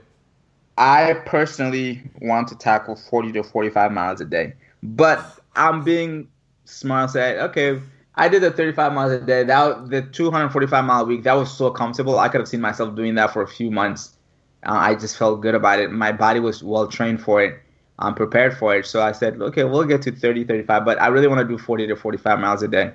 [0.78, 4.54] I personally want to tackle 40 to 45 miles a day,
[4.84, 6.28] but I'm being
[6.66, 7.12] smart.
[7.12, 7.80] Say, okay,
[8.16, 9.44] I did the 35 miles a day.
[9.44, 11.24] That the 245 mile week.
[11.24, 12.20] That was so comfortable.
[12.20, 14.18] I could have seen myself doing that for a few months.
[14.66, 15.92] Uh, I just felt good about it.
[15.92, 17.62] My body was well trained for it.
[17.98, 18.86] I'm prepared for it.
[18.86, 21.58] So I said, okay, we'll get to 30, 35, but I really want to do
[21.58, 22.92] 40 to 45 miles a day.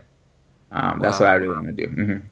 [0.73, 1.27] Um, that's wow.
[1.27, 1.87] what I really want to do.
[1.87, 2.27] Mm-hmm.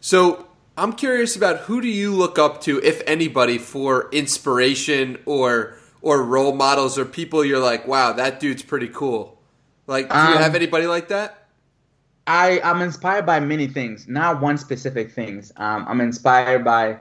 [0.00, 0.43] So
[0.76, 6.22] I'm curious about who do you look up to, if anybody, for inspiration or or
[6.22, 9.38] role models or people you're like, wow, that dude's pretty cool.
[9.86, 11.48] Like, do um, you have um, anybody like that?
[12.26, 15.52] I I'm inspired by many things, not one specific things.
[15.56, 16.98] Um, I'm inspired by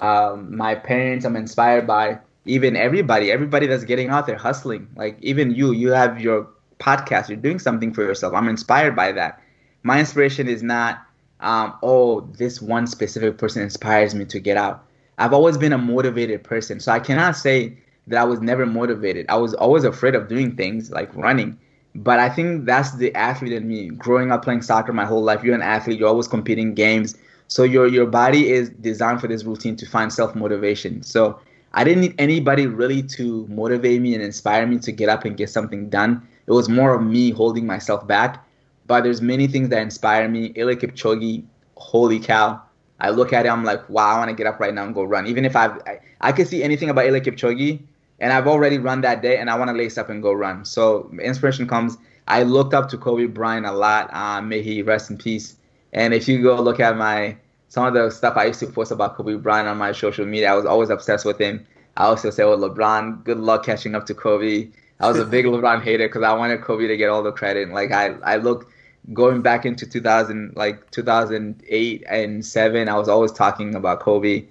[0.00, 1.24] um, my parents.
[1.24, 4.88] I'm inspired by even everybody, everybody that's getting out there hustling.
[4.96, 6.48] Like even you, you have your
[6.78, 7.28] podcast.
[7.28, 8.34] You're doing something for yourself.
[8.34, 9.40] I'm inspired by that.
[9.82, 11.06] My inspiration is not
[11.42, 14.86] um, oh, this one specific person inspires me to get out.
[15.18, 17.76] I've always been a motivated person, so I cannot say
[18.06, 19.26] that I was never motivated.
[19.28, 21.58] I was always afraid of doing things like running.
[21.94, 23.90] But I think that's the athlete in me.
[23.90, 25.98] Growing up playing soccer my whole life, you're an athlete.
[25.98, 27.16] You're always competing games,
[27.48, 31.02] so your your body is designed for this routine to find self motivation.
[31.02, 31.38] So
[31.74, 35.36] I didn't need anybody really to motivate me and inspire me to get up and
[35.36, 36.26] get something done.
[36.46, 38.44] It was more of me holding myself back
[38.92, 40.52] but there's many things that inspire me.
[40.52, 41.42] Eliud Kipchoge,
[41.76, 42.60] holy cow.
[43.00, 44.94] I look at it, I'm like, wow, I want to get up right now and
[44.94, 45.26] go run.
[45.26, 47.80] Even if I've, I, I can see anything about Eliud Kipchoge,
[48.20, 50.66] and I've already run that day, and I want to lace up and go run.
[50.66, 51.96] So inspiration comes.
[52.28, 54.12] I looked up to Kobe Bryant a lot.
[54.12, 55.56] Uh, may he rest in peace.
[55.94, 57.38] And if you go look at my
[57.70, 60.52] some of the stuff I used to post about Kobe Bryant on my social media,
[60.52, 61.66] I was always obsessed with him.
[61.96, 64.68] I also say, well, LeBron, good luck catching up to Kobe.
[65.00, 67.70] I was a big LeBron hater because I wanted Kobe to get all the credit.
[67.70, 68.70] Like I, I looked
[69.12, 74.44] going back into 2000, like 2008 and seven, I was always talking about Kobe.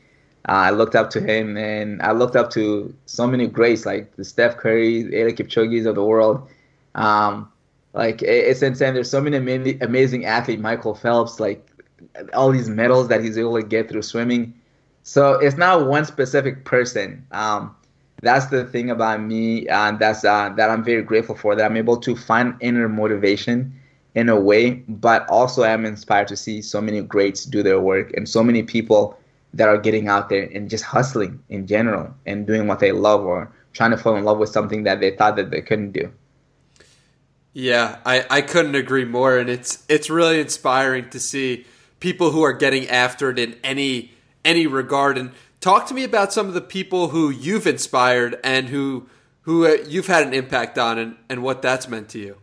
[0.50, 4.16] Uh, I looked up to him, and I looked up to so many greats like
[4.16, 6.50] the Steph Curry, Eliud Kipchoge's of the world.
[6.96, 7.52] Um,
[7.94, 8.94] like it's insane.
[8.94, 10.62] There's so many amazing, amazing athletes.
[10.62, 11.66] Michael Phelps, like
[12.34, 14.54] all these medals that he's able to get through swimming.
[15.04, 17.26] So it's not one specific person.
[17.32, 17.76] Um,
[18.22, 21.56] that's the thing about me, and that's uh, that I'm very grateful for.
[21.56, 23.74] That I'm able to find inner motivation
[24.16, 28.12] in a way, but also I'm inspired to see so many greats do their work
[28.14, 29.18] and so many people
[29.54, 33.24] that are getting out there and just hustling in general and doing what they love
[33.24, 36.12] or trying to fall in love with something that they thought that they couldn't do.
[37.54, 41.66] Yeah, I, I couldn't agree more and it's it's really inspiring to see
[42.00, 44.12] people who are getting after it in any
[44.44, 48.70] any regard and talk to me about some of the people who you've inspired and
[48.70, 49.08] who
[49.42, 52.38] who uh, you've had an impact on and, and what that's meant to you.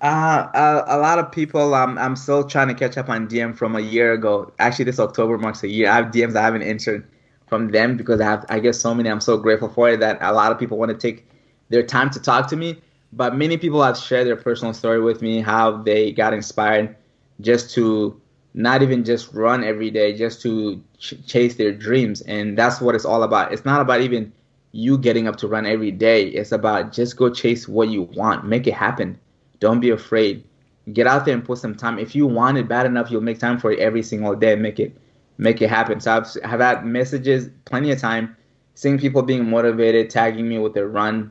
[0.00, 1.74] Uh, a, a lot of people.
[1.74, 4.52] Um, I'm still trying to catch up on DM from a year ago.
[4.58, 5.90] Actually, this October marks a year.
[5.90, 7.06] I have DMs I haven't answered
[7.48, 9.10] from them because I have I get so many.
[9.10, 11.26] I'm so grateful for it that a lot of people want to take
[11.68, 12.80] their time to talk to me.
[13.12, 16.96] But many people have shared their personal story with me, how they got inspired
[17.40, 18.20] just to
[18.54, 22.22] not even just run every day, just to ch- chase their dreams.
[22.22, 23.52] And that's what it's all about.
[23.52, 24.32] It's not about even
[24.72, 26.28] you getting up to run every day.
[26.28, 29.18] It's about just go chase what you want, make it happen.
[29.60, 30.44] Don't be afraid.
[30.92, 31.98] Get out there and put some time.
[31.98, 34.56] If you want it bad enough, you'll make time for it every single day.
[34.56, 34.96] Make it
[35.38, 36.00] make it happen.
[36.00, 38.36] So I've, I've had messages plenty of time,
[38.74, 41.30] seeing people being motivated, tagging me with their run.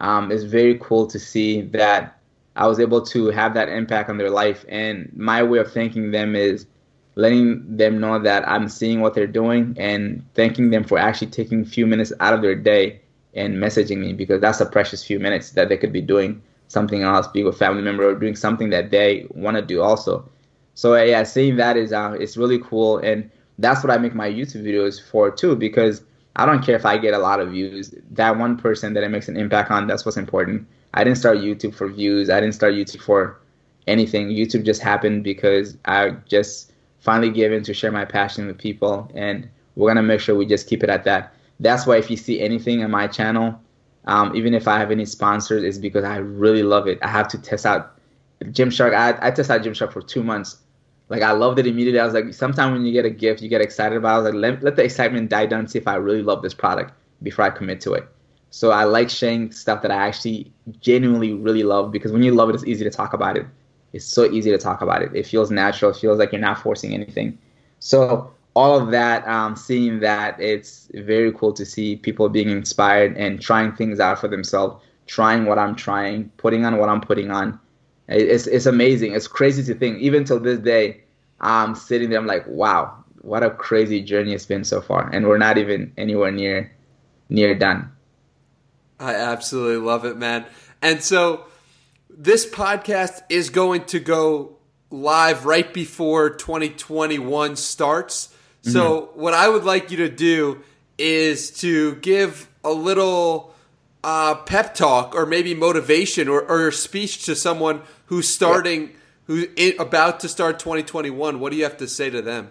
[0.00, 2.18] Um, it's very cool to see that
[2.56, 4.64] I was able to have that impact on their life.
[4.68, 6.66] And my way of thanking them is
[7.16, 11.62] letting them know that I'm seeing what they're doing and thanking them for actually taking
[11.62, 13.00] a few minutes out of their day
[13.34, 17.02] and messaging me because that's a precious few minutes that they could be doing something
[17.02, 20.28] else, be with family member, or doing something that they want to do also.
[20.74, 24.30] So yeah, seeing that is uh, it's really cool, and that's what I make my
[24.30, 26.02] YouTube videos for too because
[26.36, 27.92] I don't care if I get a lot of views.
[28.12, 30.66] That one person that it makes an impact on, that's what's important.
[30.94, 32.30] I didn't start YouTube for views.
[32.30, 33.38] I didn't start YouTube for
[33.88, 34.28] anything.
[34.28, 39.10] YouTube just happened because I just finally gave in to share my passion with people,
[39.14, 41.34] and we're gonna make sure we just keep it at that.
[41.58, 43.60] That's why if you see anything on my channel,
[44.10, 46.98] um, even if I have any sponsors, it's because I really love it.
[47.00, 47.96] I have to test out
[48.42, 48.92] Gymshark.
[48.92, 50.58] I, I tested out Gymshark for two months.
[51.08, 52.00] Like I loved it immediately.
[52.00, 54.08] I was like, sometimes when you get a gift, you get excited about.
[54.08, 54.12] It.
[54.12, 56.54] I was like, let, let the excitement die down see if I really love this
[56.54, 56.92] product
[57.22, 58.08] before I commit to it.
[58.50, 62.48] So I like sharing stuff that I actually genuinely really love because when you love
[62.50, 63.46] it, it's easy to talk about it.
[63.92, 65.14] It's so easy to talk about it.
[65.14, 65.92] It feels natural.
[65.92, 67.38] It feels like you're not forcing anything.
[67.78, 73.16] So all of that, um, seeing that, it's very cool to see people being inspired
[73.16, 77.30] and trying things out for themselves, trying what I'm trying, putting on what I'm putting
[77.30, 77.58] on.
[78.08, 79.12] It's it's amazing.
[79.12, 79.98] It's crazy to think.
[80.00, 81.02] Even till this day,
[81.40, 82.18] I'm sitting there.
[82.18, 85.92] I'm like, wow, what a crazy journey it's been so far, and we're not even
[85.96, 86.72] anywhere near
[87.28, 87.92] near done.
[88.98, 90.44] I absolutely love it, man.
[90.82, 91.46] And so
[92.10, 94.56] this podcast is going to go
[94.90, 98.34] live right before 2021 starts.
[98.62, 99.20] So, mm-hmm.
[99.20, 100.62] what I would like you to do
[100.98, 103.54] is to give a little
[104.04, 108.90] uh, pep talk or maybe motivation or, or speech to someone who's starting,
[109.24, 109.46] who's
[109.78, 111.40] about to start 2021.
[111.40, 112.50] What do you have to say to them?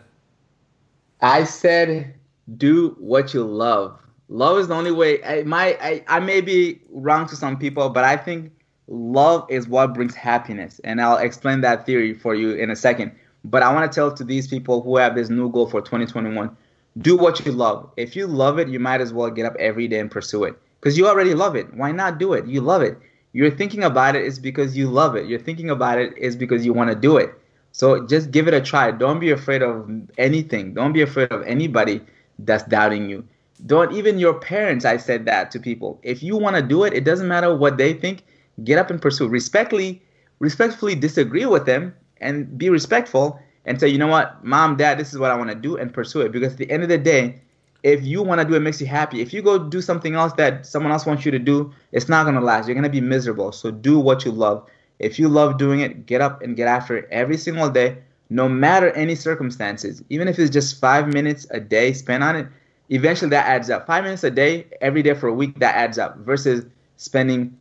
[1.22, 2.16] I said,
[2.58, 4.00] do what you love.
[4.30, 5.24] Love is the only way.
[5.24, 8.52] I, my, I, I may be wrong to some people, but I think
[8.88, 10.80] love is what brings happiness.
[10.84, 13.12] And I'll explain that theory for you in a second.
[13.46, 16.56] But I want to tell to these people who have this new goal for 2021
[16.98, 17.90] do what you love.
[17.98, 20.60] If you love it, you might as well get up every day and pursue it
[20.80, 21.74] because you already love it.
[21.74, 22.46] Why not do it?
[22.46, 22.98] You love it.
[23.32, 25.28] You're thinking about it is because you love it.
[25.28, 27.34] You're thinking about it is because you want to do it.
[27.72, 28.92] So just give it a try.
[28.92, 30.74] Don't be afraid of anything.
[30.74, 32.02] Don't be afraid of anybody
[32.40, 33.24] that's doubting you.
[33.66, 34.84] Don't even your parents.
[34.84, 36.00] I said that to people.
[36.02, 38.24] If you want to do it, it doesn't matter what they think.
[38.64, 39.28] Get up and pursue.
[39.28, 40.02] Respectfully,
[40.40, 45.14] respectfully disagree with them and be respectful and say, you know what, mom, dad, this
[45.14, 46.32] is what I want to do and pursue it.
[46.32, 47.42] Because at the end of the day,
[47.84, 49.22] if you want to do it makes you happy.
[49.22, 52.24] If you go do something else that someone else wants you to do, it's not
[52.24, 52.68] going to last.
[52.68, 53.52] You're going to be miserable.
[53.52, 54.68] So do what you love.
[55.00, 58.00] If you love doing it, get up and get after it every single day,
[58.30, 60.04] no matter any circumstances.
[60.10, 62.48] Even if it's just five minutes a day spent on it,
[62.90, 63.88] eventually that adds up.
[63.88, 66.66] Five minutes a day, every day for a week, that adds up versus
[66.98, 67.58] spending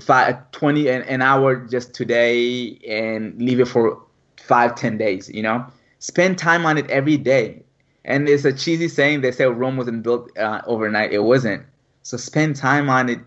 [0.00, 4.00] five, 20 an, an hour just today and leave it for
[4.36, 5.64] five, ten days, you know?
[5.98, 7.62] Spend time on it every day.
[8.04, 9.20] And it's a cheesy saying.
[9.20, 11.12] They say Rome wasn't built uh, overnight.
[11.12, 11.64] It wasn't.
[12.02, 13.18] So spend time on it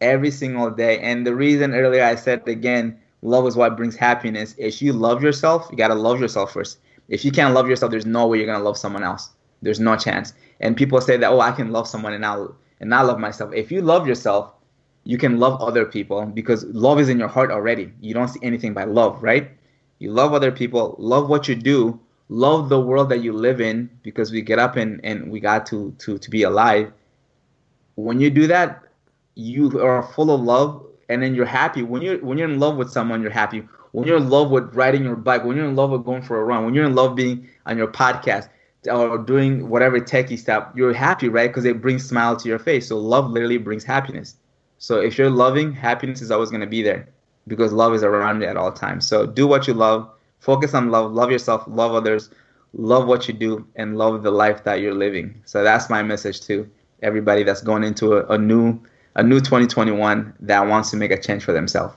[0.00, 0.98] every single day.
[0.98, 4.54] And the reason earlier I said again, love is what brings happiness.
[4.58, 6.78] If you love yourself, you gotta love yourself first.
[7.08, 9.30] If you can't love yourself, there's no way you're gonna love someone else.
[9.62, 10.32] There's no chance.
[10.60, 13.52] And people say that, oh, I can love someone and not and I love myself.
[13.54, 14.52] If you love yourself,
[15.04, 17.92] you can love other people because love is in your heart already.
[18.00, 19.50] You don't see anything by love, right?
[19.98, 23.90] You love other people, love what you do, love the world that you live in
[24.02, 26.90] because we get up and, and we got to, to, to be alive.
[27.96, 28.82] When you do that,
[29.34, 31.82] you are full of love and then you're happy.
[31.82, 33.66] When you're when you're in love with someone, you're happy.
[33.92, 36.40] When you're in love with riding your bike, when you're in love with going for
[36.40, 38.48] a run, when you're in love being on your podcast
[38.90, 41.48] or doing whatever techie stuff, you're happy, right?
[41.48, 42.88] Because it brings smile to your face.
[42.88, 44.36] So love literally brings happiness.
[44.78, 47.08] So if you're loving, happiness is always going to be there
[47.46, 49.06] because love is around you at all times.
[49.06, 50.10] So do what you love,
[50.40, 52.30] focus on love, love yourself, love others,
[52.72, 55.42] love what you do, and love the life that you're living.
[55.44, 56.68] So that's my message to
[57.02, 58.80] everybody that's going into a, a new
[59.16, 61.94] a new 2021 that wants to make a change for themselves.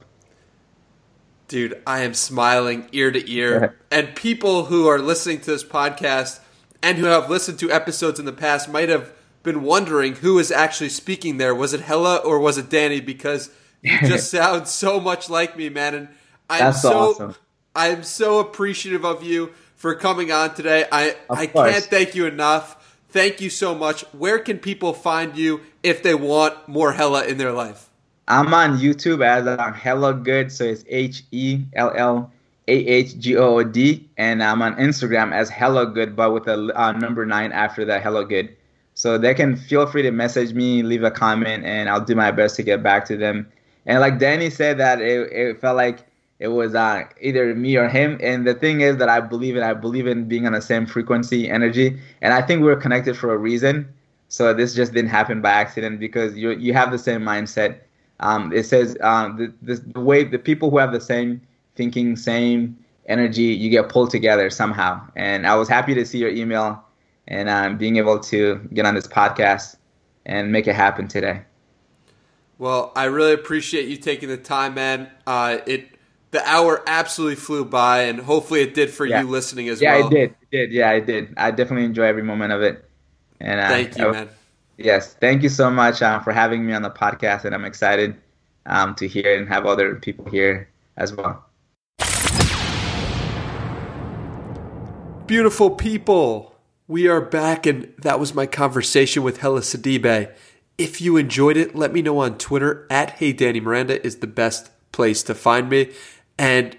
[1.48, 3.76] Dude, I am smiling ear to ear.
[3.92, 6.42] and people who are listening to this podcast
[6.84, 9.12] and who have listened to episodes in the past might have
[9.48, 11.56] been wondering who is actually speaking there.
[11.56, 13.00] Was it Hellah or was it Danny?
[13.00, 13.50] Because
[13.82, 15.96] you just sound so much like me, man.
[15.96, 16.08] And
[16.50, 17.36] I'm That's so awesome.
[17.74, 20.86] I'm so appreciative of you for coming on today.
[20.92, 21.72] I Of I course.
[21.72, 23.00] can't thank you enough.
[23.10, 24.02] Thank you so much.
[24.12, 27.90] Where can people find you if they want more Hellah in their life?
[28.28, 29.46] I'm on YouTube as
[29.78, 32.32] Hellah Good, so it's H E L L
[32.68, 36.48] A H G O O D, and I'm on Instagram as Hellah Good, but with
[36.48, 38.58] a uh, number nine after that Hellah Good.
[38.98, 42.32] So they can feel free to message me, leave a comment, and I'll do my
[42.32, 43.48] best to get back to them.
[43.86, 46.08] And like Danny said, that it, it felt like
[46.40, 48.18] it was uh, either me or him.
[48.24, 50.88] And the thing is that I believe in I believe in being on the same
[50.88, 53.88] frequency, energy, and I think we we're connected for a reason.
[54.30, 57.82] So this just didn't happen by accident because you you have the same mindset.
[58.20, 61.40] Um, it says um, the the way the people who have the same
[61.76, 62.76] thinking, same
[63.06, 65.00] energy, you get pulled together somehow.
[65.16, 66.84] And I was happy to see your email
[67.28, 69.76] and um, being able to get on this podcast
[70.26, 71.42] and make it happen today.
[72.58, 75.10] Well, I really appreciate you taking the time, man.
[75.26, 75.90] Uh, it
[76.32, 79.22] the hour absolutely flew by, and hopefully it did for Yeah.
[79.22, 79.94] you listening as well.
[79.94, 80.08] Yeah, well.
[80.08, 80.30] I did.
[80.32, 80.72] I did.
[80.72, 81.34] Yeah, I did.
[81.38, 82.84] I definitely enjoy every moment of it.
[83.40, 84.30] And uh, Thank you, man.
[84.78, 88.16] Yes, thank you so much uh, for having me on the podcast, and I'm excited
[88.66, 91.44] um, to hear and have other people here as well.
[95.26, 96.56] Beautiful people,
[96.88, 100.32] we are back, and that was my conversation with Hellah Sidibe.
[100.78, 104.28] If you enjoyed it, let me know on Twitter at Hey Danny Miranda is the
[104.28, 105.92] best place to find me.
[106.38, 106.78] And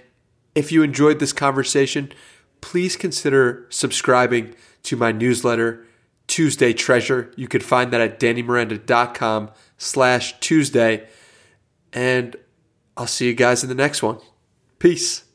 [0.54, 2.12] if you enjoyed this conversation,
[2.60, 4.54] please consider subscribing
[4.84, 5.86] to my newsletter,
[6.26, 7.32] Tuesday Treasure.
[7.36, 11.08] You can find that at dannymiranda.com slash Tuesday.
[11.92, 12.36] And
[12.96, 14.18] I'll see you guys in the next one.
[14.78, 15.27] Peace.